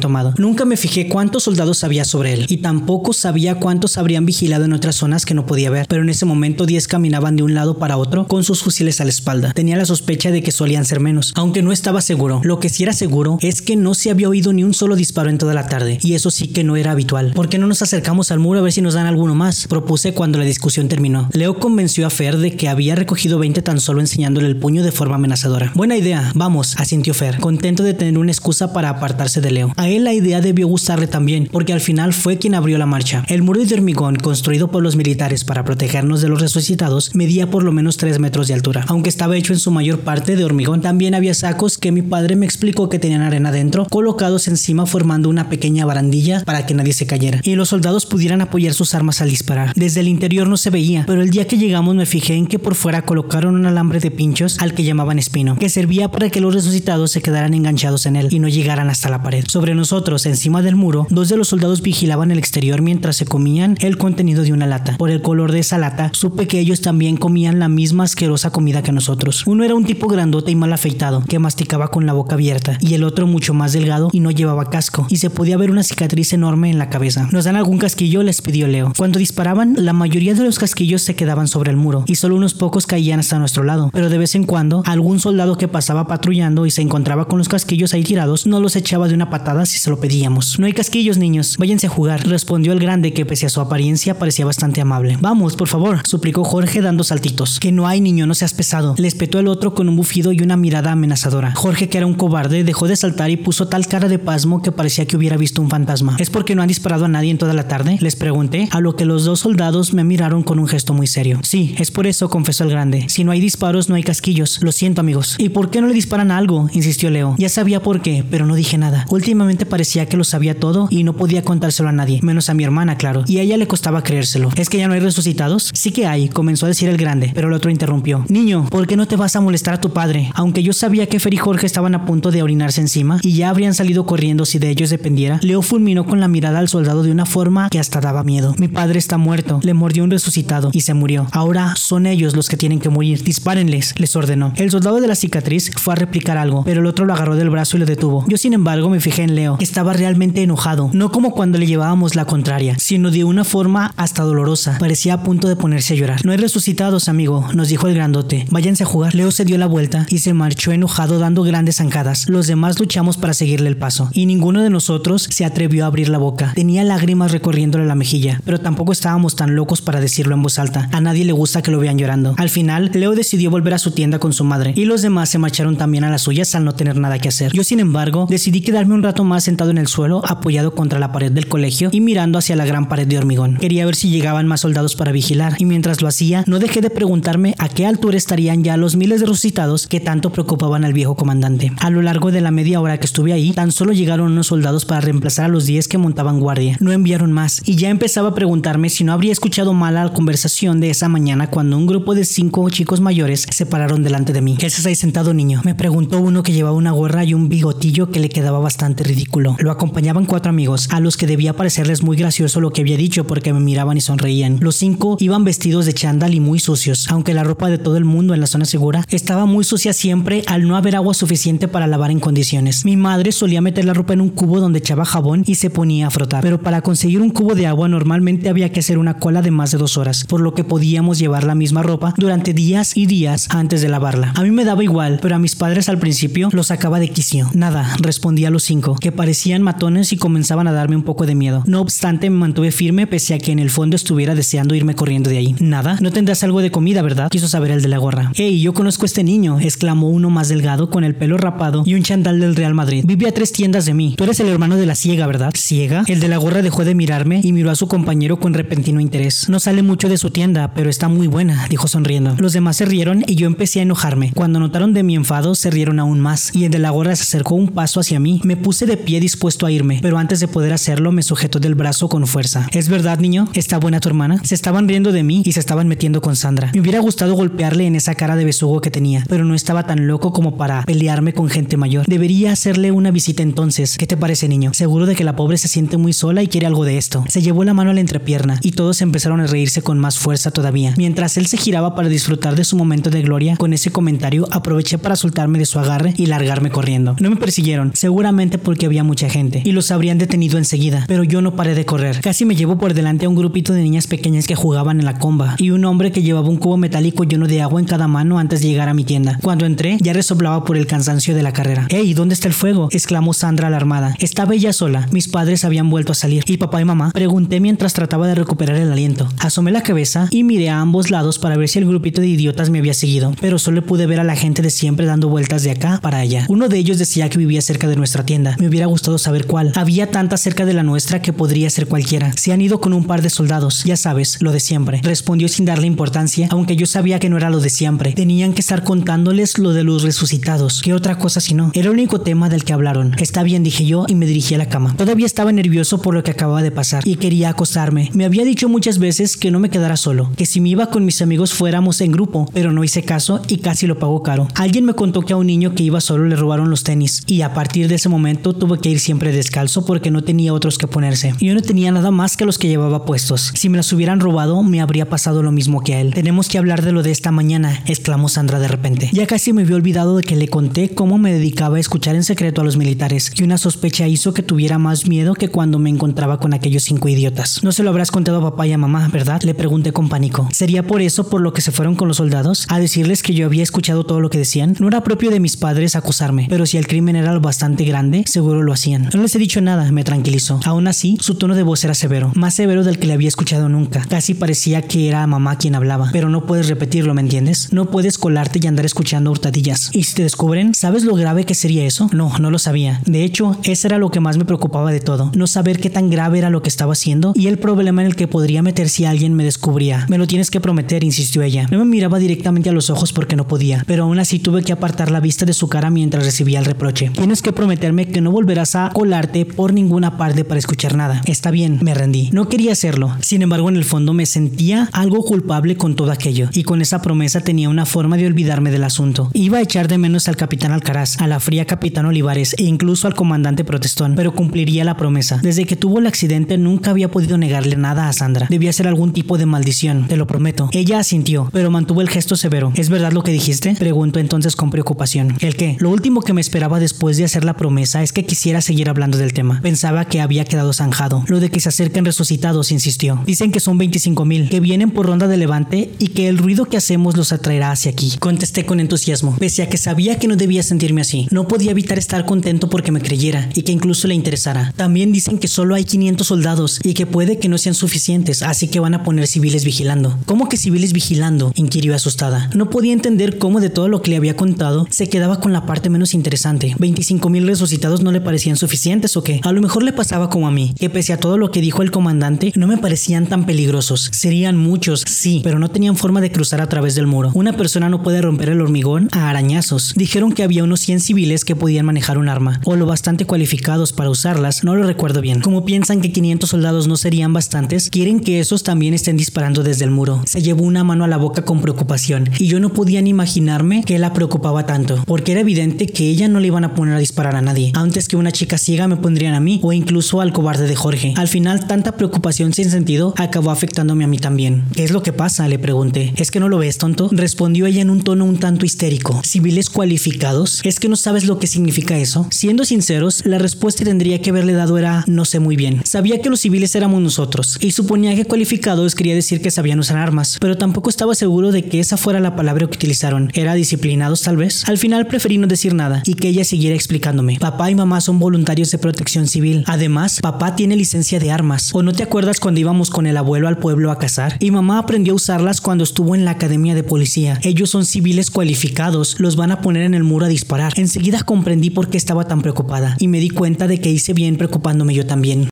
tomado. 0.00 0.34
Nunca 0.38 0.64
me 0.64 0.76
fijé 0.76 1.08
cuántos 1.08 1.44
soldados 1.44 1.84
había 1.84 2.04
sobre 2.04 2.32
él 2.32 2.46
y 2.48 2.58
tampoco 2.58 3.12
sabía 3.12 3.56
cuántos 3.56 3.98
habrían 3.98 4.26
vigilado 4.26 4.64
en 4.64 4.72
otras 4.72 4.96
zonas 4.96 5.26
que 5.26 5.34
no 5.34 5.46
podía 5.46 5.70
ver, 5.70 5.86
pero 5.88 6.02
en 6.02 6.08
ese 6.08 6.26
momento 6.26 6.66
10 6.66 6.88
caminaban 6.88 7.36
de 7.36 7.42
un 7.42 7.54
lado 7.54 7.78
para 7.78 7.96
otro 7.96 8.26
con 8.26 8.44
sus 8.44 8.62
fusiles 8.62 9.00
a 9.00 9.04
la 9.04 9.10
espalda. 9.10 9.52
Tenía 9.52 9.76
la 9.76 9.84
sospecha 9.84 10.30
de 10.30 10.42
que 10.42 10.52
solían 10.52 10.84
ser 10.84 11.00
menos, 11.00 11.32
aunque 11.36 11.62
no 11.62 11.72
estaba 11.72 12.00
seguro. 12.00 12.40
Lo 12.44 12.60
que 12.60 12.68
sí 12.68 12.82
era 12.82 12.92
seguro 12.92 13.38
es 13.40 13.62
que 13.62 13.76
no 13.76 13.94
se 13.94 14.10
había 14.10 14.28
oído 14.28 14.52
ni 14.52 14.64
un 14.64 14.74
solo 14.74 14.96
disparo 14.96 15.30
en 15.30 15.38
toda 15.38 15.54
la 15.54 15.66
tarde, 15.66 15.98
y 16.02 16.14
eso 16.14 16.30
sí 16.30 16.48
que 16.48 16.64
no 16.64 16.76
era 16.76 16.92
habitual. 16.92 17.32
¿Por 17.34 17.48
qué 17.48 17.58
no 17.58 17.66
nos 17.66 17.82
acercamos 17.82 18.30
al 18.30 18.38
muro 18.38 18.60
a 18.60 18.62
ver 18.62 18.72
si 18.72 18.82
nos 18.82 18.94
dan 18.94 19.06
alguno 19.06 19.34
más? 19.34 19.66
Propuse 19.66 20.14
cuando 20.14 20.38
la 20.38 20.44
discusión 20.44 20.88
terminó. 20.88 21.28
Leo 21.32 21.58
convenció 21.58 22.06
a 22.06 22.10
Fer 22.10 22.38
de 22.38 22.56
que 22.56 22.68
había 22.68 22.94
recogido 22.94 23.38
20 23.38 23.62
tan 23.62 23.80
solo 23.80 24.00
enseñándole 24.00 24.48
el 24.48 24.56
puño 24.56 24.82
de 24.82 24.92
forma 24.92 25.16
amenazadora. 25.16 25.72
Buena 25.74 25.96
idea, 25.96 26.32
vamos, 26.34 26.76
asintió 26.78 27.14
Fer, 27.14 27.38
contento 27.38 27.79
de 27.82 27.94
tener 27.94 28.18
una 28.18 28.32
excusa 28.32 28.72
para 28.72 28.90
apartarse 28.90 29.40
de 29.40 29.50
Leo. 29.50 29.72
A 29.76 29.88
él 29.88 30.04
la 30.04 30.12
idea 30.12 30.40
debió 30.40 30.66
gustarle 30.66 31.06
también, 31.06 31.48
porque 31.50 31.72
al 31.72 31.80
final 31.80 32.12
fue 32.12 32.38
quien 32.38 32.54
abrió 32.54 32.78
la 32.78 32.86
marcha. 32.86 33.24
El 33.28 33.42
muro 33.42 33.64
de 33.64 33.74
hormigón 33.74 34.16
construido 34.16 34.70
por 34.70 34.82
los 34.82 34.96
militares 34.96 35.44
para 35.44 35.64
protegernos 35.64 36.20
de 36.20 36.28
los 36.28 36.40
resucitados 36.40 37.14
medía 37.14 37.50
por 37.50 37.62
lo 37.62 37.72
menos 37.72 37.96
3 37.96 38.18
metros 38.18 38.48
de 38.48 38.54
altura. 38.54 38.84
Aunque 38.88 39.08
estaba 39.08 39.36
hecho 39.36 39.52
en 39.52 39.58
su 39.58 39.70
mayor 39.70 40.00
parte 40.00 40.36
de 40.36 40.44
hormigón, 40.44 40.80
también 40.80 41.14
había 41.14 41.34
sacos 41.34 41.78
que 41.78 41.92
mi 41.92 42.02
padre 42.02 42.36
me 42.36 42.46
explicó 42.46 42.88
que 42.88 42.98
tenían 42.98 43.22
arena 43.22 43.52
dentro, 43.52 43.86
colocados 43.86 44.48
encima 44.48 44.86
formando 44.86 45.28
una 45.28 45.48
pequeña 45.48 45.84
barandilla 45.84 46.42
para 46.44 46.66
que 46.66 46.74
nadie 46.74 46.92
se 46.92 47.06
cayera 47.06 47.40
y 47.42 47.54
los 47.54 47.68
soldados 47.68 48.06
pudieran 48.06 48.40
apoyar 48.40 48.74
sus 48.74 48.94
armas 48.94 49.20
al 49.20 49.30
disparar. 49.30 49.72
Desde 49.74 50.00
el 50.00 50.08
interior 50.08 50.48
no 50.48 50.56
se 50.56 50.70
veía, 50.70 51.04
pero 51.06 51.22
el 51.22 51.30
día 51.30 51.46
que 51.46 51.58
llegamos 51.58 51.94
me 51.94 52.06
fijé 52.06 52.34
en 52.34 52.46
que 52.46 52.58
por 52.58 52.74
fuera 52.74 53.02
colocaron 53.02 53.54
un 53.54 53.66
alambre 53.66 54.00
de 54.00 54.10
pinchos 54.10 54.58
al 54.60 54.74
que 54.74 54.84
llamaban 54.84 55.18
espino, 55.18 55.56
que 55.56 55.68
servía 55.68 56.10
para 56.10 56.30
que 56.30 56.40
los 56.40 56.54
resucitados 56.54 57.10
se 57.10 57.22
quedaran 57.22 57.54
enganchados 57.54 57.69
en 57.70 58.16
él 58.16 58.28
y 58.30 58.40
no 58.40 58.48
llegaran 58.48 58.90
hasta 58.90 59.08
la 59.08 59.22
pared. 59.22 59.44
Sobre 59.46 59.76
nosotros, 59.76 60.26
encima 60.26 60.60
del 60.60 60.74
muro, 60.74 61.06
dos 61.08 61.28
de 61.28 61.36
los 61.36 61.48
soldados 61.48 61.82
vigilaban 61.82 62.32
el 62.32 62.38
exterior 62.38 62.82
mientras 62.82 63.16
se 63.16 63.26
comían 63.26 63.76
el 63.80 63.96
contenido 63.96 64.42
de 64.42 64.52
una 64.52 64.66
lata. 64.66 64.96
Por 64.96 65.10
el 65.10 65.22
color 65.22 65.52
de 65.52 65.60
esa 65.60 65.78
lata, 65.78 66.10
supe 66.12 66.48
que 66.48 66.58
ellos 66.58 66.80
también 66.80 67.16
comían 67.16 67.60
la 67.60 67.68
misma 67.68 68.04
asquerosa 68.04 68.50
comida 68.50 68.82
que 68.82 68.90
nosotros. 68.90 69.46
Uno 69.46 69.62
era 69.62 69.76
un 69.76 69.84
tipo 69.84 70.08
grandote 70.08 70.50
y 70.50 70.56
mal 70.56 70.72
afeitado, 70.72 71.22
que 71.28 71.38
masticaba 71.38 71.88
con 71.88 72.06
la 72.06 72.12
boca 72.12 72.34
abierta, 72.34 72.76
y 72.80 72.94
el 72.94 73.04
otro 73.04 73.28
mucho 73.28 73.54
más 73.54 73.72
delgado 73.72 74.10
y 74.12 74.18
no 74.18 74.32
llevaba 74.32 74.68
casco, 74.68 75.06
y 75.08 75.18
se 75.18 75.30
podía 75.30 75.56
ver 75.56 75.70
una 75.70 75.84
cicatriz 75.84 76.32
enorme 76.32 76.70
en 76.70 76.78
la 76.78 76.90
cabeza. 76.90 77.28
¿Nos 77.30 77.44
dan 77.44 77.54
algún 77.56 77.78
casquillo? 77.78 78.24
les 78.24 78.42
pidió 78.42 78.66
Leo. 78.66 78.92
Cuando 78.98 79.20
disparaban, 79.20 79.76
la 79.78 79.92
mayoría 79.92 80.34
de 80.34 80.42
los 80.42 80.58
casquillos 80.58 81.02
se 81.02 81.14
quedaban 81.14 81.46
sobre 81.46 81.70
el 81.70 81.76
muro, 81.76 82.02
y 82.06 82.16
solo 82.16 82.34
unos 82.34 82.54
pocos 82.54 82.86
caían 82.86 83.20
hasta 83.20 83.38
nuestro 83.38 83.62
lado, 83.62 83.90
pero 83.92 84.10
de 84.10 84.18
vez 84.18 84.34
en 84.34 84.44
cuando, 84.44 84.82
algún 84.86 85.20
soldado 85.20 85.56
que 85.56 85.68
pasaba 85.68 86.08
patrullando 86.08 86.66
y 86.66 86.70
se 86.70 86.82
encontraba 86.82 87.26
con 87.26 87.38
los 87.38 87.48
casquillos 87.48 87.59
ahí 87.92 88.02
tirados, 88.02 88.46
no 88.46 88.60
los 88.60 88.76
echaba 88.76 89.08
de 89.08 89.14
una 89.14 89.30
patada 89.30 89.66
si 89.66 89.78
se 89.78 89.90
lo 89.90 89.98
pedíamos. 89.98 90.58
No 90.58 90.66
hay 90.66 90.72
casquillos, 90.72 91.18
niños, 91.18 91.56
váyanse 91.58 91.86
a 91.86 91.90
jugar, 91.90 92.26
respondió 92.26 92.72
el 92.72 92.80
grande 92.80 93.12
que 93.12 93.26
pese 93.26 93.46
a 93.46 93.48
su 93.48 93.60
apariencia 93.60 94.18
parecía 94.18 94.44
bastante 94.44 94.80
amable. 94.80 95.18
Vamos, 95.20 95.56
por 95.56 95.68
favor, 95.68 96.00
suplicó 96.06 96.44
Jorge 96.44 96.80
dando 96.80 97.04
saltitos. 97.04 97.58
Que 97.60 97.72
no 97.72 97.86
hay, 97.86 98.00
niño, 98.00 98.26
no 98.26 98.34
seas 98.34 98.54
pesado. 98.54 98.94
Le 98.98 99.08
espetó 99.08 99.38
el 99.38 99.48
otro 99.48 99.74
con 99.74 99.88
un 99.88 99.96
bufido 99.96 100.32
y 100.32 100.40
una 100.40 100.56
mirada 100.56 100.92
amenazadora. 100.92 101.54
Jorge, 101.54 101.88
que 101.88 101.98
era 101.98 102.06
un 102.06 102.14
cobarde, 102.14 102.64
dejó 102.64 102.88
de 102.88 102.96
saltar 102.96 103.30
y 103.30 103.36
puso 103.36 103.68
tal 103.68 103.86
cara 103.86 104.08
de 104.08 104.18
pasmo 104.18 104.62
que 104.62 104.72
parecía 104.72 105.06
que 105.06 105.16
hubiera 105.16 105.36
visto 105.36 105.62
un 105.62 105.70
fantasma. 105.70 106.16
¿Es 106.18 106.30
porque 106.30 106.54
no 106.54 106.62
han 106.62 106.68
disparado 106.68 107.04
a 107.04 107.08
nadie 107.08 107.30
en 107.30 107.38
toda 107.38 107.52
la 107.52 107.68
tarde? 107.68 107.98
Les 108.00 108.16
pregunté, 108.16 108.68
a 108.72 108.80
lo 108.80 108.96
que 108.96 109.04
los 109.04 109.24
dos 109.24 109.40
soldados 109.40 109.92
me 109.92 110.04
miraron 110.04 110.42
con 110.42 110.58
un 110.58 110.66
gesto 110.66 110.94
muy 110.94 111.06
serio. 111.06 111.40
Sí, 111.42 111.74
es 111.78 111.90
por 111.90 112.06
eso, 112.06 112.28
confesó 112.30 112.64
el 112.64 112.70
grande. 112.70 113.06
Si 113.08 113.24
no 113.24 113.32
hay 113.32 113.40
disparos, 113.40 113.88
no 113.88 113.94
hay 113.94 114.02
casquillos. 114.02 114.60
Lo 114.62 114.72
siento, 114.72 115.00
amigos. 115.00 115.36
¿Y 115.38 115.50
por 115.50 115.70
qué 115.70 115.80
no 115.80 115.86
le 115.86 115.94
disparan 115.94 116.30
algo? 116.30 116.68
insistió 116.72 117.10
Leo. 117.10 117.34
Ya 117.38 117.48
sabía 117.50 117.82
por 117.82 118.00
qué, 118.00 118.24
pero 118.30 118.46
no 118.46 118.54
dije 118.54 118.78
nada. 118.78 119.04
Últimamente 119.10 119.66
parecía 119.66 120.06
que 120.06 120.16
lo 120.16 120.24
sabía 120.24 120.58
todo 120.58 120.88
y 120.90 121.04
no 121.04 121.14
podía 121.14 121.42
contárselo 121.42 121.88
a 121.88 121.92
nadie, 121.92 122.20
menos 122.22 122.48
a 122.48 122.54
mi 122.54 122.64
hermana, 122.64 122.96
claro. 122.96 123.24
Y 123.26 123.38
a 123.38 123.42
ella 123.42 123.56
le 123.56 123.66
costaba 123.66 124.02
creérselo. 124.02 124.50
¿Es 124.56 124.68
que 124.68 124.78
ya 124.78 124.88
no 124.88 124.94
hay 124.94 125.00
resucitados? 125.00 125.70
Sí 125.74 125.90
que 125.90 126.06
hay, 126.06 126.28
comenzó 126.28 126.66
a 126.66 126.70
decir 126.70 126.88
el 126.88 126.96
grande, 126.96 127.32
pero 127.34 127.48
el 127.48 127.54
otro 127.54 127.70
interrumpió. 127.70 128.24
Niño, 128.28 128.66
¿por 128.70 128.86
qué 128.86 128.96
no 128.96 129.06
te 129.06 129.16
vas 129.16 129.36
a 129.36 129.40
molestar 129.40 129.74
a 129.74 129.80
tu 129.80 129.92
padre? 129.92 130.30
Aunque 130.34 130.62
yo 130.62 130.72
sabía 130.72 131.06
que 131.06 131.20
Fer 131.20 131.34
y 131.34 131.38
Jorge 131.38 131.66
estaban 131.66 131.94
a 131.94 132.04
punto 132.04 132.30
de 132.30 132.42
orinarse 132.42 132.80
encima 132.80 133.18
y 133.22 133.32
ya 133.34 133.50
habrían 133.50 133.74
salido 133.74 134.06
corriendo 134.06 134.46
si 134.46 134.58
de 134.58 134.70
ellos 134.70 134.90
dependiera, 134.90 135.40
Leo 135.42 135.62
fulminó 135.62 136.06
con 136.06 136.20
la 136.20 136.28
mirada 136.28 136.58
al 136.58 136.68
soldado 136.68 137.02
de 137.02 137.10
una 137.10 137.26
forma 137.26 137.68
que 137.70 137.78
hasta 137.78 138.00
daba 138.00 138.24
miedo. 138.24 138.54
Mi 138.58 138.68
padre 138.68 138.98
está 138.98 139.18
muerto, 139.18 139.60
le 139.62 139.74
mordió 139.74 140.04
un 140.04 140.10
resucitado 140.10 140.70
y 140.72 140.82
se 140.82 140.94
murió. 140.94 141.26
Ahora 141.32 141.74
son 141.76 142.06
ellos 142.06 142.36
los 142.36 142.48
que 142.48 142.56
tienen 142.56 142.80
que 142.80 142.88
morir. 142.88 143.22
Dispárenles, 143.22 143.94
les 143.98 144.14
ordenó. 144.16 144.52
El 144.56 144.70
soldado 144.70 145.00
de 145.00 145.08
la 145.08 145.14
cicatriz 145.14 145.70
fue 145.76 145.94
a 145.94 145.96
replicar 145.96 146.38
algo, 146.38 146.64
pero 146.64 146.80
el 146.80 146.86
otro 146.86 147.04
lo 147.04 147.14
agarró 147.14 147.29
del 147.36 147.50
brazo 147.50 147.76
y 147.76 147.80
lo 147.80 147.86
detuvo. 147.86 148.24
Yo, 148.28 148.36
sin 148.36 148.52
embargo, 148.52 148.90
me 148.90 149.00
fijé 149.00 149.22
en 149.22 149.34
Leo, 149.34 149.56
estaba 149.60 149.92
realmente 149.92 150.42
enojado, 150.42 150.90
no 150.92 151.10
como 151.10 151.32
cuando 151.32 151.58
le 151.58 151.66
llevábamos 151.66 152.16
la 152.16 152.24
contraria, 152.24 152.76
sino 152.78 153.10
de 153.10 153.24
una 153.24 153.44
forma 153.44 153.92
hasta 153.96 154.22
dolorosa. 154.22 154.76
Parecía 154.78 155.14
a 155.14 155.22
punto 155.22 155.48
de 155.48 155.56
ponerse 155.56 155.94
a 155.94 155.96
llorar. 155.96 156.24
No 156.24 156.32
hay 156.32 156.38
resucitados, 156.38 157.08
amigo, 157.08 157.48
nos 157.54 157.68
dijo 157.68 157.88
el 157.88 157.94
grandote. 157.94 158.46
Váyanse 158.50 158.84
a 158.84 158.86
jugar. 158.86 159.14
Leo 159.14 159.30
se 159.30 159.44
dio 159.44 159.58
la 159.58 159.66
vuelta 159.66 160.06
y 160.08 160.18
se 160.18 160.34
marchó 160.34 160.72
enojado 160.72 161.18
dando 161.18 161.42
grandes 161.42 161.76
zancadas. 161.76 162.28
Los 162.28 162.46
demás 162.46 162.78
luchamos 162.78 163.16
para 163.16 163.34
seguirle 163.34 163.68
el 163.68 163.76
paso, 163.76 164.10
y 164.12 164.26
ninguno 164.26 164.62
de 164.62 164.70
nosotros 164.70 165.28
se 165.30 165.44
atrevió 165.44 165.84
a 165.84 165.86
abrir 165.88 166.08
la 166.08 166.18
boca. 166.18 166.52
Tenía 166.54 166.84
lágrimas 166.84 167.32
recorriéndole 167.32 167.86
la 167.86 167.94
mejilla, 167.94 168.40
pero 168.44 168.58
tampoco 168.58 168.92
estábamos 168.92 169.36
tan 169.36 169.54
locos 169.54 169.80
para 169.80 170.00
decirlo 170.00 170.34
en 170.34 170.42
voz 170.42 170.58
alta. 170.58 170.88
A 170.92 171.00
nadie 171.00 171.24
le 171.24 171.32
gusta 171.32 171.62
que 171.62 171.70
lo 171.70 171.78
vean 171.78 171.98
llorando. 171.98 172.34
Al 172.36 172.50
final, 172.50 172.90
Leo 172.92 173.14
decidió 173.14 173.50
volver 173.50 173.74
a 173.74 173.78
su 173.78 173.92
tienda 173.92 174.18
con 174.18 174.32
su 174.32 174.44
madre, 174.44 174.72
y 174.76 174.84
los 174.84 175.02
demás 175.02 175.28
se 175.28 175.38
marcharon 175.38 175.76
también 175.76 176.04
a 176.04 176.10
las 176.10 176.22
suyas 176.22 176.54
al 176.54 176.64
no 176.64 176.74
tener 176.74 176.96
nada 176.96 177.18
que 177.20 177.28
hacer. 177.28 177.52
Yo, 177.52 177.64
sin 177.64 177.80
embargo, 177.80 178.26
decidí 178.28 178.60
quedarme 178.60 178.94
un 178.94 179.02
rato 179.02 179.24
más 179.24 179.44
sentado 179.44 179.70
en 179.70 179.78
el 179.78 179.86
suelo, 179.86 180.22
apoyado 180.26 180.74
contra 180.74 180.98
la 180.98 181.12
pared 181.12 181.30
del 181.30 181.48
colegio 181.48 181.90
y 181.92 182.00
mirando 182.00 182.38
hacia 182.38 182.56
la 182.56 182.64
gran 182.64 182.88
pared 182.88 183.06
de 183.06 183.18
hormigón. 183.18 183.56
Quería 183.56 183.86
ver 183.86 183.94
si 183.94 184.10
llegaban 184.10 184.46
más 184.46 184.60
soldados 184.60 184.96
para 184.96 185.12
vigilar, 185.12 185.56
y 185.58 185.64
mientras 185.64 186.00
lo 186.00 186.08
hacía, 186.08 186.44
no 186.46 186.58
dejé 186.58 186.80
de 186.80 186.90
preguntarme 186.90 187.54
a 187.58 187.68
qué 187.68 187.86
altura 187.86 188.16
estarían 188.16 188.64
ya 188.64 188.76
los 188.76 188.96
miles 188.96 189.20
de 189.20 189.26
resucitados 189.26 189.86
que 189.86 190.00
tanto 190.00 190.30
preocupaban 190.30 190.84
al 190.84 190.92
viejo 190.92 191.14
comandante. 191.14 191.72
A 191.80 191.90
lo 191.90 192.02
largo 192.02 192.32
de 192.32 192.40
la 192.40 192.50
media 192.50 192.80
hora 192.80 192.98
que 192.98 193.06
estuve 193.06 193.32
ahí, 193.32 193.52
tan 193.52 193.72
solo 193.72 193.92
llegaron 193.92 194.32
unos 194.32 194.48
soldados 194.48 194.84
para 194.84 195.00
reemplazar 195.00 195.46
a 195.46 195.48
los 195.48 195.66
10 195.66 195.88
que 195.88 195.98
montaban 195.98 196.40
guardia. 196.40 196.76
No 196.80 196.92
enviaron 196.92 197.32
más, 197.32 197.62
y 197.64 197.76
ya 197.76 197.90
empezaba 197.90 198.30
a 198.30 198.34
preguntarme 198.34 198.88
si 198.88 199.04
no 199.04 199.12
habría 199.12 199.32
escuchado 199.32 199.74
mal 199.74 199.90
la 199.94 200.12
conversación 200.12 200.80
de 200.80 200.90
esa 200.90 201.08
mañana 201.08 201.48
cuando 201.48 201.76
un 201.76 201.86
grupo 201.86 202.14
de 202.14 202.24
cinco 202.24 202.68
chicos 202.70 203.00
mayores 203.00 203.46
se 203.50 203.66
pararon 203.66 204.02
delante 204.02 204.32
de 204.32 204.40
mí. 204.40 204.56
¿Qué 204.56 204.66
haces 204.66 204.86
ahí 204.86 204.94
sentado, 204.94 205.34
niño? 205.34 205.60
Me 205.64 205.74
preguntó 205.74 206.20
uno 206.20 206.42
que 206.42 206.52
llevaba 206.52 206.76
una 206.76 206.92
gorra 206.92 207.09
y 207.10 207.34
un 207.34 207.48
bigotillo 207.48 208.10
que 208.10 208.20
le 208.20 208.28
quedaba 208.28 208.58
bastante 208.60 209.02
ridículo. 209.04 209.56
Lo 209.58 209.70
acompañaban 209.70 210.26
cuatro 210.26 210.50
amigos, 210.50 210.88
a 210.90 211.00
los 211.00 211.16
que 211.16 211.26
debía 211.26 211.54
parecerles 211.54 212.02
muy 212.02 212.16
gracioso 212.16 212.60
lo 212.60 212.72
que 212.72 212.82
había 212.82 212.96
dicho 212.96 213.26
porque 213.26 213.52
me 213.52 213.60
miraban 213.60 213.96
y 213.96 214.00
sonreían. 214.00 214.58
Los 214.60 214.76
cinco 214.76 215.16
iban 215.20 215.44
vestidos 215.44 215.86
de 215.86 215.92
chándal 215.92 216.34
y 216.34 216.40
muy 216.40 216.60
sucios, 216.60 217.08
aunque 217.10 217.34
la 217.34 217.44
ropa 217.44 217.68
de 217.68 217.78
todo 217.78 217.96
el 217.96 218.04
mundo 218.04 218.32
en 218.32 218.40
la 218.40 218.46
zona 218.46 218.64
segura 218.64 219.04
estaba 219.10 219.44
muy 219.46 219.64
sucia 219.64 219.92
siempre 219.92 220.42
al 220.46 220.68
no 220.68 220.76
haber 220.76 220.96
agua 220.96 221.14
suficiente 221.14 221.68
para 221.68 221.86
lavar 221.86 222.10
en 222.10 222.20
condiciones. 222.20 222.84
Mi 222.84 222.96
madre 222.96 223.32
solía 223.32 223.60
meter 223.60 223.84
la 223.84 223.94
ropa 223.94 224.12
en 224.12 224.20
un 224.20 224.30
cubo 224.30 224.60
donde 224.60 224.78
echaba 224.78 225.04
jabón 225.04 225.42
y 225.46 225.56
se 225.56 225.70
ponía 225.70 226.06
a 226.06 226.10
frotar, 226.10 226.42
pero 226.42 226.62
para 226.62 226.82
conseguir 226.82 227.20
un 227.20 227.30
cubo 227.30 227.54
de 227.54 227.66
agua 227.66 227.88
normalmente 227.88 228.48
había 228.48 228.70
que 228.72 228.80
hacer 228.80 228.98
una 228.98 229.18
cola 229.18 229.42
de 229.42 229.50
más 229.50 229.72
de 229.72 229.78
dos 229.78 229.96
horas, 229.96 230.24
por 230.28 230.40
lo 230.40 230.54
que 230.54 230.64
podíamos 230.64 231.18
llevar 231.18 231.44
la 231.44 231.54
misma 231.54 231.82
ropa 231.82 232.14
durante 232.16 232.52
días 232.52 232.96
y 232.96 233.06
días 233.06 233.48
antes 233.50 233.82
de 233.82 233.88
lavarla. 233.88 234.32
A 234.36 234.42
mí 234.42 234.50
me 234.50 234.64
daba 234.64 234.84
igual, 234.84 235.18
pero 235.20 235.34
a 235.34 235.38
mis 235.38 235.56
padres 235.56 235.88
al 235.88 235.98
principio 235.98 236.48
los 236.52 236.68
sacaba 236.68 236.99
de 237.00 237.08
quicio. 237.08 237.50
Nada, 237.54 237.96
respondí 238.00 238.44
a 238.44 238.50
los 238.50 238.62
cinco, 238.62 238.96
que 239.00 239.12
parecían 239.12 239.62
matones 239.62 240.12
y 240.12 240.16
comenzaban 240.16 240.68
a 240.68 240.72
darme 240.72 240.96
un 240.96 241.02
poco 241.02 241.26
de 241.26 241.34
miedo. 241.34 241.64
No 241.66 241.80
obstante, 241.80 242.30
me 242.30 242.36
mantuve 242.36 242.70
firme 242.70 243.06
pese 243.06 243.34
a 243.34 243.38
que 243.38 243.52
en 243.52 243.58
el 243.58 243.70
fondo 243.70 243.96
estuviera 243.96 244.34
deseando 244.34 244.74
irme 244.74 244.94
corriendo 244.94 245.30
de 245.30 245.38
ahí. 245.38 245.56
Nada, 245.58 245.98
no 246.00 246.12
tendrás 246.12 246.44
algo 246.44 246.60
de 246.62 246.70
comida, 246.70 247.02
¿verdad? 247.02 247.30
Quiso 247.30 247.48
saber 247.48 247.70
el 247.72 247.82
de 247.82 247.88
la 247.88 247.98
gorra. 247.98 248.30
Hey, 248.34 248.60
yo 248.60 248.74
conozco 248.74 249.04
a 249.04 249.06
este 249.06 249.24
niño, 249.24 249.58
exclamó 249.60 250.08
uno 250.08 250.30
más 250.30 250.48
delgado 250.48 250.90
con 250.90 251.04
el 251.04 251.14
pelo 251.14 251.36
rapado 251.36 251.82
y 251.84 251.94
un 251.94 252.02
chandal 252.02 252.40
del 252.40 252.56
Real 252.56 252.74
Madrid. 252.74 253.04
Vive 253.06 253.28
a 253.28 253.32
tres 253.32 253.52
tiendas 253.52 253.86
de 253.86 253.94
mí. 253.94 254.14
Tú 254.16 254.24
eres 254.24 254.40
el 254.40 254.48
hermano 254.48 254.76
de 254.76 254.86
la 254.86 254.94
ciega, 254.94 255.26
¿verdad? 255.26 255.52
¿Ciega? 255.56 256.04
El 256.06 256.20
de 256.20 256.28
la 256.28 256.36
gorra 256.36 256.62
dejó 256.62 256.84
de 256.84 256.94
mirarme 256.94 257.40
y 257.42 257.52
miró 257.52 257.70
a 257.70 257.76
su 257.76 257.88
compañero 257.88 258.38
con 258.38 258.54
repentino 258.54 259.00
interés. 259.00 259.48
No 259.48 259.60
sale 259.60 259.82
mucho 259.82 260.08
de 260.08 260.18
su 260.18 260.30
tienda, 260.30 260.72
pero 260.74 260.90
está 260.90 261.08
muy 261.08 261.26
buena, 261.26 261.66
dijo 261.68 261.88
sonriendo. 261.88 262.34
Los 262.38 262.52
demás 262.52 262.76
se 262.76 262.84
rieron 262.84 263.24
y 263.26 263.36
yo 263.36 263.46
empecé 263.46 263.80
a 263.80 263.82
enojarme. 263.82 264.32
Cuando 264.34 264.60
notaron 264.60 264.92
de 264.92 265.02
mi 265.02 265.16
enfado, 265.16 265.54
se 265.54 265.70
rieron 265.70 265.98
aún 266.00 266.20
más 266.20 266.54
y 266.54 266.64
el 266.64 266.70
de 266.70 266.78
la 266.78 266.89
gorra 266.90 267.16
se 267.16 267.22
acercó 267.22 267.54
un 267.54 267.68
paso 267.68 268.00
hacia 268.00 268.20
mí. 268.20 268.40
Me 268.44 268.56
puse 268.56 268.86
de 268.86 268.96
pie 268.96 269.20
dispuesto 269.20 269.66
a 269.66 269.72
irme, 269.72 269.98
pero 270.02 270.18
antes 270.18 270.40
de 270.40 270.48
poder 270.48 270.72
hacerlo 270.72 271.12
me 271.12 271.22
sujetó 271.22 271.60
del 271.60 271.74
brazo 271.74 272.08
con 272.08 272.26
fuerza. 272.26 272.68
¿Es 272.72 272.88
verdad, 272.88 273.18
niño? 273.18 273.48
¿Está 273.54 273.78
buena 273.78 274.00
tu 274.00 274.08
hermana? 274.08 274.40
Se 274.44 274.54
estaban 274.54 274.88
riendo 274.88 275.12
de 275.12 275.22
mí 275.22 275.42
y 275.44 275.52
se 275.52 275.60
estaban 275.60 275.88
metiendo 275.88 276.20
con 276.20 276.36
Sandra. 276.36 276.70
Me 276.74 276.80
hubiera 276.80 277.00
gustado 277.00 277.34
golpearle 277.34 277.86
en 277.86 277.96
esa 277.96 278.14
cara 278.14 278.36
de 278.36 278.44
besugo 278.44 278.80
que 278.80 278.90
tenía, 278.90 279.24
pero 279.28 279.44
no 279.44 279.54
estaba 279.54 279.86
tan 279.86 280.06
loco 280.06 280.32
como 280.32 280.56
para 280.56 280.82
pelearme 280.84 281.32
con 281.32 281.48
gente 281.48 281.76
mayor. 281.76 282.06
Debería 282.06 282.52
hacerle 282.52 282.90
una 282.92 283.10
visita 283.10 283.42
entonces. 283.42 283.96
¿Qué 283.98 284.06
te 284.06 284.16
parece, 284.16 284.48
niño? 284.48 284.72
Seguro 284.74 285.06
de 285.06 285.14
que 285.14 285.24
la 285.24 285.36
pobre 285.36 285.58
se 285.58 285.68
siente 285.68 285.96
muy 285.96 286.12
sola 286.12 286.42
y 286.42 286.48
quiere 286.48 286.66
algo 286.66 286.84
de 286.84 286.98
esto. 286.98 287.24
Se 287.28 287.42
llevó 287.42 287.64
la 287.64 287.74
mano 287.74 287.90
a 287.90 287.94
la 287.94 288.00
entrepierna 288.00 288.58
y 288.62 288.72
todos 288.72 289.02
empezaron 289.02 289.40
a 289.40 289.46
reírse 289.46 289.82
con 289.82 289.98
más 289.98 290.18
fuerza 290.18 290.50
todavía. 290.50 290.94
Mientras 290.96 291.36
él 291.36 291.46
se 291.46 291.56
giraba 291.56 291.94
para 291.94 292.08
disfrutar 292.08 292.56
de 292.56 292.64
su 292.64 292.76
momento 292.76 293.10
de 293.10 293.22
gloria, 293.22 293.56
con 293.56 293.72
ese 293.72 293.90
comentario 293.90 294.48
aproveché 294.50 294.98
para 294.98 295.16
soltarme 295.16 295.58
de 295.58 295.66
su 295.66 295.78
agarre 295.78 296.14
y 296.16 296.26
largarme 296.26 296.70
corriendo. 296.80 297.14
No 297.20 297.28
me 297.28 297.36
persiguieron, 297.36 297.92
seguramente 297.94 298.56
porque 298.56 298.86
había 298.86 299.04
mucha 299.04 299.28
gente, 299.28 299.60
y 299.66 299.72
los 299.72 299.90
habrían 299.90 300.16
detenido 300.16 300.56
enseguida, 300.56 301.04
pero 301.06 301.24
yo 301.24 301.42
no 301.42 301.54
paré 301.54 301.74
de 301.74 301.84
correr. 301.84 302.22
Casi 302.22 302.46
me 302.46 302.56
llevo 302.56 302.78
por 302.78 302.94
delante 302.94 303.26
a 303.26 303.28
un 303.28 303.34
grupito 303.34 303.74
de 303.74 303.82
niñas 303.82 304.06
pequeñas 304.06 304.46
que 304.46 304.54
jugaban 304.54 304.98
en 304.98 305.04
la 305.04 305.18
comba, 305.18 305.56
y 305.58 305.72
un 305.72 305.84
hombre 305.84 306.10
que 306.10 306.22
llevaba 306.22 306.48
un 306.48 306.56
cubo 306.56 306.78
metálico 306.78 307.24
lleno 307.24 307.46
de 307.46 307.60
agua 307.60 307.80
en 307.80 307.86
cada 307.86 308.08
mano 308.08 308.38
antes 308.38 308.62
de 308.62 308.68
llegar 308.68 308.88
a 308.88 308.94
mi 308.94 309.04
tienda. 309.04 309.38
Cuando 309.42 309.66
entré, 309.66 309.98
ya 310.00 310.14
resoplaba 310.14 310.64
por 310.64 310.78
el 310.78 310.86
cansancio 310.86 311.34
de 311.34 311.42
la 311.42 311.52
carrera. 311.52 311.86
¡Ey! 311.90 312.14
¿Dónde 312.14 312.32
está 312.32 312.48
el 312.48 312.54
fuego? 312.54 312.88
exclamó 312.92 313.34
Sandra 313.34 313.68
alarmada. 313.68 314.14
Estaba 314.18 314.54
ella 314.54 314.72
sola. 314.72 315.06
Mis 315.12 315.28
padres 315.28 315.66
habían 315.66 315.90
vuelto 315.90 316.12
a 316.12 316.14
salir. 316.14 316.44
¿Y 316.46 316.56
papá 316.56 316.80
y 316.80 316.86
mamá? 316.86 317.10
Pregunté 317.12 317.60
mientras 317.60 317.92
trataba 317.92 318.26
de 318.26 318.36
recuperar 318.36 318.76
el 318.76 318.90
aliento. 318.90 319.28
Asomé 319.38 319.70
la 319.70 319.82
cabeza 319.82 320.28
y 320.30 320.44
miré 320.44 320.70
a 320.70 320.80
ambos 320.80 321.10
lados 321.10 321.38
para 321.38 321.58
ver 321.58 321.68
si 321.68 321.78
el 321.78 321.86
grupito 321.86 322.22
de 322.22 322.28
idiotas 322.28 322.70
me 322.70 322.78
había 322.78 322.94
seguido, 322.94 323.34
pero 323.38 323.58
solo 323.58 323.84
pude 323.84 324.06
ver 324.06 324.20
a 324.20 324.24
la 324.24 324.34
gente 324.34 324.62
de 324.62 324.70
siempre 324.70 325.04
dando 325.04 325.28
vueltas 325.28 325.62
de 325.62 325.72
acá 325.72 325.98
para 326.00 326.18
allá. 326.18 326.46
Uno 326.48 326.69
de 326.70 326.78
ellos 326.78 326.98
decía 326.98 327.28
que 327.28 327.38
vivía 327.38 327.60
cerca 327.60 327.86
de 327.86 327.96
nuestra 327.96 328.24
tienda. 328.24 328.56
Me 328.58 328.68
hubiera 328.68 328.86
gustado 328.86 329.18
saber 329.18 329.46
cuál. 329.46 329.72
Había 329.76 330.10
tanta 330.10 330.38
cerca 330.38 330.64
de 330.64 330.72
la 330.72 330.82
nuestra 330.82 331.20
que 331.20 331.32
podría 331.32 331.68
ser 331.68 331.86
cualquiera. 331.86 332.32
Se 332.36 332.52
han 332.52 332.62
ido 332.62 332.80
con 332.80 332.94
un 332.94 333.04
par 333.04 333.20
de 333.20 333.30
soldados, 333.30 333.84
ya 333.84 333.96
sabes, 333.96 334.38
lo 334.40 334.52
de 334.52 334.60
siempre. 334.60 335.00
Respondió 335.02 335.48
sin 335.48 335.66
darle 335.66 335.86
importancia, 335.86 336.48
aunque 336.50 336.76
yo 336.76 336.86
sabía 336.86 337.18
que 337.18 337.28
no 337.28 337.36
era 337.36 337.50
lo 337.50 337.60
de 337.60 337.70
siempre. 337.70 338.12
Tenían 338.12 338.54
que 338.54 338.60
estar 338.60 338.84
contándoles 338.84 339.58
lo 339.58 339.72
de 339.72 339.84
los 339.84 340.02
resucitados. 340.02 340.80
¿Qué 340.82 340.94
otra 340.94 341.18
cosa 341.18 341.40
si 341.40 341.54
no? 341.54 341.70
Era 341.74 341.88
el 341.88 341.94
único 341.94 342.20
tema 342.20 342.48
del 342.48 342.64
que 342.64 342.72
hablaron. 342.72 343.14
Está 343.18 343.42
bien, 343.42 343.62
dije 343.62 343.84
yo 343.84 344.06
y 344.08 344.14
me 344.14 344.26
dirigí 344.26 344.54
a 344.54 344.58
la 344.58 344.68
cama. 344.68 344.94
Todavía 344.96 345.26
estaba 345.26 345.52
nervioso 345.52 346.00
por 346.00 346.14
lo 346.14 346.22
que 346.22 346.30
acababa 346.30 346.62
de 346.62 346.70
pasar 346.70 347.06
y 347.06 347.16
quería 347.16 347.50
acostarme. 347.50 348.10
Me 348.14 348.24
había 348.24 348.44
dicho 348.44 348.68
muchas 348.68 348.98
veces 348.98 349.36
que 349.36 349.50
no 349.50 349.58
me 349.58 349.70
quedara 349.70 349.96
solo, 349.96 350.30
que 350.36 350.46
si 350.46 350.60
me 350.60 350.68
iba 350.68 350.90
con 350.90 351.04
mis 351.04 351.22
amigos 351.22 351.52
fuéramos 351.52 352.00
en 352.00 352.12
grupo, 352.12 352.48
pero 352.52 352.72
no 352.72 352.84
hice 352.84 353.02
caso 353.02 353.42
y 353.48 353.58
casi 353.58 353.86
lo 353.86 353.98
pagó 353.98 354.22
caro. 354.22 354.48
Alguien 354.54 354.84
me 354.84 354.94
contó 354.94 355.22
que 355.22 355.32
a 355.32 355.36
un 355.36 355.46
niño 355.46 355.74
que 355.74 355.82
iba 355.82 356.00
solo 356.00 356.24
le 356.26 356.36
robaron 356.36 356.59
los 356.68 356.84
tenis 356.84 357.22
y 357.26 357.42
a 357.42 357.54
partir 357.54 357.88
de 357.88 357.94
ese 357.94 358.08
momento 358.08 358.52
tuve 358.52 358.78
que 358.78 358.90
ir 358.90 359.00
siempre 359.00 359.32
descalzo 359.32 359.86
porque 359.86 360.10
no 360.10 360.22
tenía 360.22 360.52
otros 360.52 360.76
que 360.76 360.86
ponerse. 360.86 361.34
Yo 361.40 361.54
no 361.54 361.62
tenía 361.62 361.92
nada 361.92 362.10
más 362.10 362.36
que 362.36 362.44
los 362.44 362.58
que 362.58 362.68
llevaba 362.68 363.04
puestos. 363.04 363.52
Si 363.54 363.68
me 363.68 363.76
los 363.76 363.92
hubieran 363.92 364.20
robado 364.20 364.62
me 364.62 364.80
habría 364.80 365.08
pasado 365.08 365.42
lo 365.42 365.52
mismo 365.52 365.82
que 365.82 365.94
a 365.94 366.00
él. 366.00 366.12
Tenemos 366.12 366.48
que 366.48 366.58
hablar 366.58 366.82
de 366.82 366.92
lo 366.92 367.02
de 367.02 367.10
esta 367.10 367.30
mañana, 367.30 367.82
exclamó 367.86 368.28
Sandra 368.28 368.58
de 368.58 368.68
repente. 368.68 369.10
Ya 369.12 369.26
casi 369.26 369.52
me 369.52 369.62
había 369.62 369.76
olvidado 369.76 370.16
de 370.16 370.22
que 370.22 370.36
le 370.36 370.48
conté 370.48 370.90
cómo 370.90 371.18
me 371.18 371.32
dedicaba 371.32 371.76
a 371.76 371.80
escuchar 371.80 372.16
en 372.16 372.24
secreto 372.24 372.60
a 372.60 372.64
los 372.64 372.76
militares 372.76 373.32
y 373.36 373.42
una 373.42 373.58
sospecha 373.58 374.08
hizo 374.08 374.34
que 374.34 374.42
tuviera 374.42 374.78
más 374.78 375.06
miedo 375.06 375.34
que 375.34 375.48
cuando 375.48 375.78
me 375.78 375.90
encontraba 375.90 376.40
con 376.40 376.54
aquellos 376.54 376.84
cinco 376.84 377.08
idiotas. 377.08 377.62
No 377.62 377.72
se 377.72 377.82
lo 377.82 377.90
habrás 377.90 378.10
contado 378.10 378.38
a 378.38 378.50
papá 378.50 378.66
y 378.66 378.72
a 378.72 378.78
mamá, 378.78 379.08
¿verdad? 379.12 379.42
Le 379.42 379.54
pregunté 379.54 379.92
con 379.92 380.08
pánico. 380.08 380.48
¿Sería 380.52 380.86
por 380.86 381.02
eso 381.02 381.28
por 381.28 381.40
lo 381.40 381.52
que 381.52 381.60
se 381.60 381.72
fueron 381.72 381.94
con 381.94 382.08
los 382.08 382.18
soldados? 382.18 382.66
A 382.68 382.78
decirles 382.78 383.22
que 383.22 383.34
yo 383.34 383.46
había 383.46 383.62
escuchado 383.62 384.04
todo 384.04 384.20
lo 384.20 384.30
que 384.30 384.38
decían. 384.38 384.74
No 384.78 384.88
era 384.88 385.02
propio 385.02 385.30
de 385.30 385.40
mis 385.40 385.56
padres 385.56 385.96
acusarme, 385.96 386.39
pero 386.48 386.66
si 386.66 386.78
el 386.78 386.86
crimen 386.86 387.16
era 387.16 387.38
bastante 387.38 387.84
grande, 387.84 388.24
seguro 388.26 388.62
lo 388.62 388.72
hacían. 388.72 389.08
No 389.14 389.22
les 389.22 389.34
he 389.34 389.38
dicho 389.38 389.60
nada, 389.60 389.90
me 389.92 390.04
tranquilizó. 390.04 390.60
Aún 390.64 390.88
así, 390.88 391.16
su 391.20 391.34
tono 391.34 391.54
de 391.54 391.62
voz 391.62 391.84
era 391.84 391.94
severo, 391.94 392.32
más 392.34 392.54
severo 392.54 392.84
del 392.84 392.98
que 392.98 393.06
le 393.06 393.14
había 393.14 393.28
escuchado 393.28 393.68
nunca. 393.68 394.04
Casi 394.08 394.34
parecía 394.34 394.82
que 394.82 395.08
era 395.08 395.26
mamá 395.26 395.56
quien 395.56 395.74
hablaba, 395.74 396.10
pero 396.12 396.28
no 396.28 396.46
puedes 396.46 396.68
repetirlo, 396.68 397.14
¿me 397.14 397.20
entiendes? 397.20 397.72
No 397.72 397.90
puedes 397.90 398.18
colarte 398.18 398.60
y 398.62 398.66
andar 398.66 398.86
escuchando 398.86 399.30
hurtadillas. 399.30 399.90
¿Y 399.92 400.04
si 400.04 400.14
te 400.14 400.22
descubren? 400.22 400.74
¿Sabes 400.74 401.04
lo 401.04 401.14
grave 401.14 401.44
que 401.44 401.54
sería 401.54 401.84
eso? 401.84 402.08
No, 402.12 402.38
no 402.38 402.50
lo 402.50 402.58
sabía. 402.58 403.00
De 403.06 403.24
hecho, 403.24 403.58
eso 403.64 403.86
era 403.86 403.98
lo 403.98 404.10
que 404.10 404.20
más 404.20 404.36
me 404.36 404.44
preocupaba 404.44 404.92
de 404.92 405.00
todo. 405.00 405.30
No 405.34 405.46
saber 405.46 405.80
qué 405.80 405.90
tan 405.90 406.10
grave 406.10 406.38
era 406.38 406.50
lo 406.50 406.62
que 406.62 406.68
estaba 406.68 406.92
haciendo 406.92 407.32
y 407.34 407.46
el 407.46 407.58
problema 407.58 408.02
en 408.02 408.08
el 408.08 408.16
que 408.16 408.28
podría 408.28 408.62
meter 408.62 408.88
si 408.88 409.04
alguien 409.04 409.34
me 409.34 409.44
descubría. 409.44 410.06
Me 410.08 410.18
lo 410.18 410.26
tienes 410.26 410.50
que 410.50 410.60
prometer, 410.60 411.04
insistió 411.04 411.42
ella. 411.42 411.66
No 411.70 411.78
me 411.78 411.84
miraba 411.84 412.18
directamente 412.18 412.70
a 412.70 412.72
los 412.72 412.90
ojos 412.90 413.12
porque 413.12 413.36
no 413.36 413.46
podía, 413.46 413.84
pero 413.86 414.04
aún 414.04 414.18
así 414.18 414.38
tuve 414.38 414.62
que 414.62 414.72
apartar 414.72 415.10
la 415.10 415.20
vista 415.20 415.44
de 415.46 415.52
su 415.52 415.68
cara 415.68 415.90
mientras 415.90 416.26
recibía 416.30 416.60
el 416.60 416.64
reproche. 416.64 417.10
Tienes 417.10 417.42
que 417.42 417.52
prometerme 417.52 418.06
que 418.06 418.20
no 418.20 418.30
volverás 418.30 418.76
a 418.76 418.90
colarte 418.90 419.44
por 419.44 419.72
ninguna 419.72 420.16
parte 420.16 420.44
para 420.44 420.60
escuchar 420.60 420.94
nada. 420.94 421.22
Está 421.24 421.50
bien, 421.50 421.80
me 421.82 421.92
rendí. 421.92 422.30
No 422.32 422.48
quería 422.48 422.70
hacerlo. 422.70 423.16
Sin 423.20 423.42
embargo, 423.42 423.68
en 423.68 423.74
el 423.74 423.84
fondo 423.84 424.14
me 424.14 424.26
sentía 424.26 424.88
algo 424.92 425.24
culpable 425.24 425.76
con 425.76 425.96
todo 425.96 426.12
aquello, 426.12 426.48
y 426.52 426.62
con 426.62 426.82
esa 426.82 427.02
promesa 427.02 427.40
tenía 427.40 427.68
una 427.68 427.84
forma 427.84 428.16
de 428.16 428.26
olvidarme 428.26 428.70
del 428.70 428.84
asunto. 428.84 429.28
Iba 429.34 429.58
a 429.58 429.62
echar 429.62 429.88
de 429.88 429.98
menos 429.98 430.28
al 430.28 430.36
capitán 430.36 430.70
Alcaraz, 430.70 431.20
a 431.20 431.26
la 431.26 431.40
fría 431.40 431.64
capitán 431.64 432.06
Olivares 432.06 432.54
e 432.58 432.62
incluso 432.62 433.08
al 433.08 433.16
comandante 433.16 433.64
Protestón, 433.64 434.14
pero 434.14 434.32
cumpliría 434.32 434.84
la 434.84 434.96
promesa. 434.96 435.40
Desde 435.42 435.64
que 435.64 435.74
tuvo 435.74 435.98
el 435.98 436.06
accidente 436.06 436.58
nunca 436.58 436.92
había 436.92 437.10
podido 437.10 437.38
negarle 437.38 437.74
nada 437.74 438.08
a 438.08 438.12
Sandra. 438.12 438.46
Debía 438.48 438.72
ser 438.72 438.86
algún 438.86 439.12
tipo 439.12 439.36
de 439.36 439.46
maldición, 439.46 440.06
te 440.06 440.16
lo 440.16 440.28
prometo. 440.28 440.68
Ella 440.70 441.00
asintió, 441.00 441.50
pero 441.52 441.72
mantuvo 441.72 442.02
el 442.02 442.08
gesto 442.08 442.36
severo. 442.36 442.72
¿Es 442.76 442.88
verdad 442.88 443.10
lo 443.10 443.24
que 443.24 443.32
dijiste? 443.32 443.74
Preguntó 443.76 444.20
entonces 444.20 444.54
con 444.54 444.70
preocupación. 444.70 445.36
¿El 445.40 445.56
qué? 445.56 445.76
Lo 445.80 445.90
último 445.90 446.19
que 446.20 446.32
me 446.32 446.40
esperaba 446.40 446.80
después 446.80 447.16
de 447.16 447.24
hacer 447.24 447.44
la 447.44 447.56
promesa 447.56 448.02
es 448.02 448.12
que 448.12 448.24
quisiera 448.24 448.60
seguir 448.60 448.88
hablando 448.88 449.18
del 449.18 449.32
tema. 449.32 449.60
Pensaba 449.62 450.04
que 450.04 450.20
había 450.20 450.44
quedado 450.44 450.72
zanjado. 450.72 451.24
Lo 451.28 451.40
de 451.40 451.50
que 451.50 451.60
se 451.60 451.68
acerquen 451.68 452.04
resucitados, 452.04 452.72
insistió. 452.72 453.22
Dicen 453.26 453.52
que 453.52 453.60
son 453.60 453.78
25 453.78 454.24
mil, 454.24 454.48
que 454.48 454.60
vienen 454.60 454.90
por 454.90 455.06
ronda 455.06 455.28
de 455.28 455.36
levante 455.36 455.92
y 455.98 456.08
que 456.08 456.28
el 456.28 456.38
ruido 456.38 456.66
que 456.66 456.76
hacemos 456.76 457.16
los 457.16 457.32
atraerá 457.32 457.70
hacia 457.70 457.90
aquí. 457.90 458.14
Contesté 458.18 458.66
con 458.66 458.80
entusiasmo, 458.80 459.36
pese 459.38 459.62
a 459.62 459.68
que 459.68 459.76
sabía 459.76 460.18
que 460.18 460.28
no 460.28 460.36
debía 460.36 460.62
sentirme 460.62 461.00
así. 461.00 461.26
No 461.30 461.48
podía 461.48 461.70
evitar 461.70 461.98
estar 461.98 462.24
contento 462.24 462.68
porque 462.68 462.92
me 462.92 463.00
creyera 463.00 463.48
y 463.54 463.62
que 463.62 463.72
incluso 463.72 464.08
le 464.08 464.14
interesara. 464.14 464.72
También 464.76 465.12
dicen 465.12 465.38
que 465.38 465.48
solo 465.48 465.74
hay 465.74 465.84
500 465.84 466.26
soldados 466.26 466.80
y 466.82 466.94
que 466.94 467.06
puede 467.06 467.38
que 467.38 467.48
no 467.48 467.58
sean 467.58 467.74
suficientes, 467.74 468.42
así 468.42 468.68
que 468.68 468.80
van 468.80 468.94
a 468.94 469.02
poner 469.02 469.26
civiles 469.26 469.64
vigilando. 469.64 470.18
¿Cómo 470.26 470.48
que 470.48 470.56
civiles 470.56 470.92
vigilando? 470.92 471.52
inquirió 471.54 471.94
asustada. 471.94 472.50
No 472.54 472.70
podía 472.70 472.92
entender 472.92 473.38
cómo 473.38 473.60
de 473.60 473.70
todo 473.70 473.88
lo 473.88 474.02
que 474.02 474.10
le 474.10 474.16
había 474.16 474.36
contado 474.36 474.86
se 474.90 475.08
quedaba 475.08 475.40
con 475.40 475.52
la 475.52 475.66
parte 475.66 475.90
menos 475.90 476.09
interesante. 476.14 476.74
25 476.78 477.28
mil 477.30 477.46
resucitados 477.46 478.02
no 478.02 478.12
le 478.12 478.20
parecían 478.20 478.56
suficientes 478.56 479.16
o 479.16 479.22
qué? 479.22 479.40
A 479.42 479.52
lo 479.52 479.60
mejor 479.60 479.82
le 479.82 479.92
pasaba 479.92 480.30
como 480.30 480.46
a 480.48 480.50
mí, 480.50 480.74
que 480.78 480.90
pese 480.90 481.12
a 481.12 481.18
todo 481.18 481.38
lo 481.38 481.50
que 481.50 481.60
dijo 481.60 481.82
el 481.82 481.90
comandante, 481.90 482.52
no 482.56 482.66
me 482.66 482.78
parecían 482.78 483.26
tan 483.26 483.46
peligrosos. 483.46 484.10
Serían 484.12 484.56
muchos, 484.56 485.04
sí, 485.06 485.40
pero 485.44 485.58
no 485.58 485.70
tenían 485.70 485.96
forma 485.96 486.20
de 486.20 486.32
cruzar 486.32 486.60
a 486.60 486.68
través 486.68 486.94
del 486.94 487.06
muro. 487.06 487.30
Una 487.34 487.52
persona 487.52 487.88
no 487.88 488.02
puede 488.02 488.22
romper 488.22 488.50
el 488.50 488.60
hormigón 488.60 489.08
a 489.12 489.30
arañazos. 489.30 489.94
Dijeron 489.96 490.32
que 490.32 490.42
había 490.42 490.64
unos 490.64 490.80
100 490.80 491.00
civiles 491.00 491.44
que 491.44 491.56
podían 491.56 491.86
manejar 491.86 492.18
un 492.18 492.28
arma, 492.28 492.60
o 492.64 492.76
lo 492.76 492.86
bastante 492.86 493.24
cualificados 493.24 493.92
para 493.92 494.10
usarlas, 494.10 494.64
no 494.64 494.74
lo 494.76 494.84
recuerdo 494.84 495.20
bien. 495.20 495.40
Como 495.40 495.64
piensan 495.64 496.00
que 496.00 496.12
500 496.12 496.48
soldados 496.48 496.88
no 496.88 496.96
serían 496.96 497.32
bastantes, 497.32 497.90
quieren 497.90 498.20
que 498.20 498.40
esos 498.40 498.62
también 498.62 498.94
estén 498.94 499.16
disparando 499.16 499.62
desde 499.62 499.84
el 499.84 499.90
muro. 499.90 500.22
Se 500.26 500.42
llevó 500.42 500.64
una 500.64 500.84
mano 500.84 501.04
a 501.04 501.08
la 501.08 501.16
boca 501.16 501.44
con 501.44 501.60
preocupación, 501.60 502.30
y 502.38 502.46
yo 502.46 502.60
no 502.60 502.72
podía 502.72 503.02
ni 503.02 503.10
imaginarme 503.10 503.84
que 503.84 503.98
la 503.98 504.12
preocupaba 504.12 504.66
tanto, 504.66 505.02
porque 505.06 505.32
era 505.32 505.40
evidente 505.40 505.86
que 505.86 505.99
ella 506.08 506.28
no 506.28 506.40
le 506.40 506.46
iban 506.46 506.64
a 506.64 506.74
poner 506.74 506.94
a 506.94 506.98
disparar 506.98 507.36
a 507.36 507.42
nadie. 507.42 507.72
Antes 507.74 508.08
que 508.08 508.16
una 508.16 508.32
chica 508.32 508.58
ciega 508.58 508.88
me 508.88 508.96
pondrían 508.96 509.34
a 509.34 509.40
mí, 509.40 509.60
o 509.62 509.72
incluso 509.72 510.20
al 510.20 510.32
cobarde 510.32 510.66
de 510.66 510.76
Jorge. 510.76 511.14
Al 511.16 511.28
final, 511.28 511.66
tanta 511.66 511.92
preocupación 511.92 512.52
sin 512.52 512.70
sentido 512.70 513.14
acabó 513.16 513.50
afectándome 513.50 514.04
a 514.04 514.08
mí 514.08 514.18
también. 514.18 514.64
¿Qué 514.74 514.84
es 514.84 514.90
lo 514.90 515.02
que 515.02 515.12
pasa? 515.12 515.48
Le 515.48 515.58
pregunté. 515.58 516.12
¿Es 516.16 516.30
que 516.30 516.40
no 516.40 516.48
lo 516.48 516.58
ves, 516.58 516.78
tonto? 516.78 517.08
Respondió 517.12 517.66
ella 517.66 517.82
en 517.82 517.90
un 517.90 518.02
tono 518.02 518.24
un 518.24 518.38
tanto 518.38 518.64
histérico. 518.64 519.20
¿Civiles 519.24 519.70
cualificados? 519.70 520.60
¿Es 520.64 520.80
que 520.80 520.88
no 520.88 520.96
sabes 520.96 521.24
lo 521.26 521.38
que 521.38 521.46
significa 521.46 521.98
eso? 521.98 522.26
Siendo 522.30 522.64
sinceros, 522.64 523.24
la 523.26 523.38
respuesta 523.38 523.84
tendría 523.84 524.20
que 524.22 524.30
haberle 524.30 524.52
dado 524.52 524.78
era 524.78 525.04
no 525.06 525.24
sé 525.24 525.40
muy 525.40 525.56
bien. 525.56 525.82
Sabía 525.84 526.20
que 526.20 526.30
los 526.30 526.40
civiles 526.40 526.74
éramos 526.74 527.00
nosotros, 527.00 527.58
y 527.60 527.72
suponía 527.72 528.14
que 528.14 528.24
cualificados 528.24 528.94
quería 528.94 529.14
decir 529.14 529.40
que 529.40 529.50
sabían 529.50 529.78
usar 529.78 529.98
armas, 529.98 530.38
pero 530.40 530.56
tampoco 530.56 530.90
estaba 530.90 531.14
seguro 531.14 531.52
de 531.52 531.64
que 531.64 531.80
esa 531.80 531.96
fuera 531.96 532.20
la 532.20 532.36
palabra 532.36 532.66
que 532.66 532.76
utilizaron. 532.76 533.30
¿Era 533.34 533.54
disciplinados 533.54 534.22
tal 534.22 534.36
vez? 534.36 534.68
Al 534.68 534.78
final 534.78 535.06
preferí 535.06 535.38
no 535.38 535.46
decir 535.46 535.74
y 536.04 536.14
que 536.14 536.28
ella 536.28 536.44
siguiera 536.44 536.74
explicándome. 536.74 537.38
Papá 537.38 537.70
y 537.70 537.74
mamá 537.74 538.00
son 538.00 538.18
voluntarios 538.18 538.70
de 538.70 538.78
protección 538.78 539.26
civil. 539.26 539.64
Además, 539.66 540.20
papá 540.20 540.56
tiene 540.56 540.76
licencia 540.76 541.18
de 541.18 541.30
armas. 541.30 541.70
¿O 541.74 541.82
no 541.82 541.92
te 541.92 542.02
acuerdas 542.02 542.40
cuando 542.40 542.60
íbamos 542.60 542.90
con 542.90 543.06
el 543.06 543.16
abuelo 543.16 543.48
al 543.48 543.58
pueblo 543.58 543.90
a 543.90 543.98
cazar? 543.98 544.36
Y 544.40 544.50
mamá 544.50 544.78
aprendió 544.78 545.12
a 545.12 545.16
usarlas 545.16 545.60
cuando 545.60 545.84
estuvo 545.84 546.14
en 546.14 546.24
la 546.24 546.32
academia 546.32 546.74
de 546.74 546.82
policía. 546.82 547.38
Ellos 547.42 547.70
son 547.70 547.84
civiles 547.84 548.30
cualificados, 548.30 549.16
los 549.18 549.36
van 549.36 549.52
a 549.52 549.60
poner 549.60 549.82
en 549.82 549.94
el 549.94 550.04
muro 550.04 550.26
a 550.26 550.28
disparar. 550.28 550.72
Enseguida 550.76 551.22
comprendí 551.22 551.70
por 551.70 551.88
qué 551.88 551.96
estaba 551.96 552.26
tan 552.26 552.42
preocupada 552.42 552.96
y 552.98 553.08
me 553.08 553.20
di 553.20 553.30
cuenta 553.30 553.66
de 553.66 553.80
que 553.80 553.90
hice 553.90 554.12
bien 554.12 554.36
preocupándome 554.36 554.94
yo 554.94 555.06
también. 555.06 555.48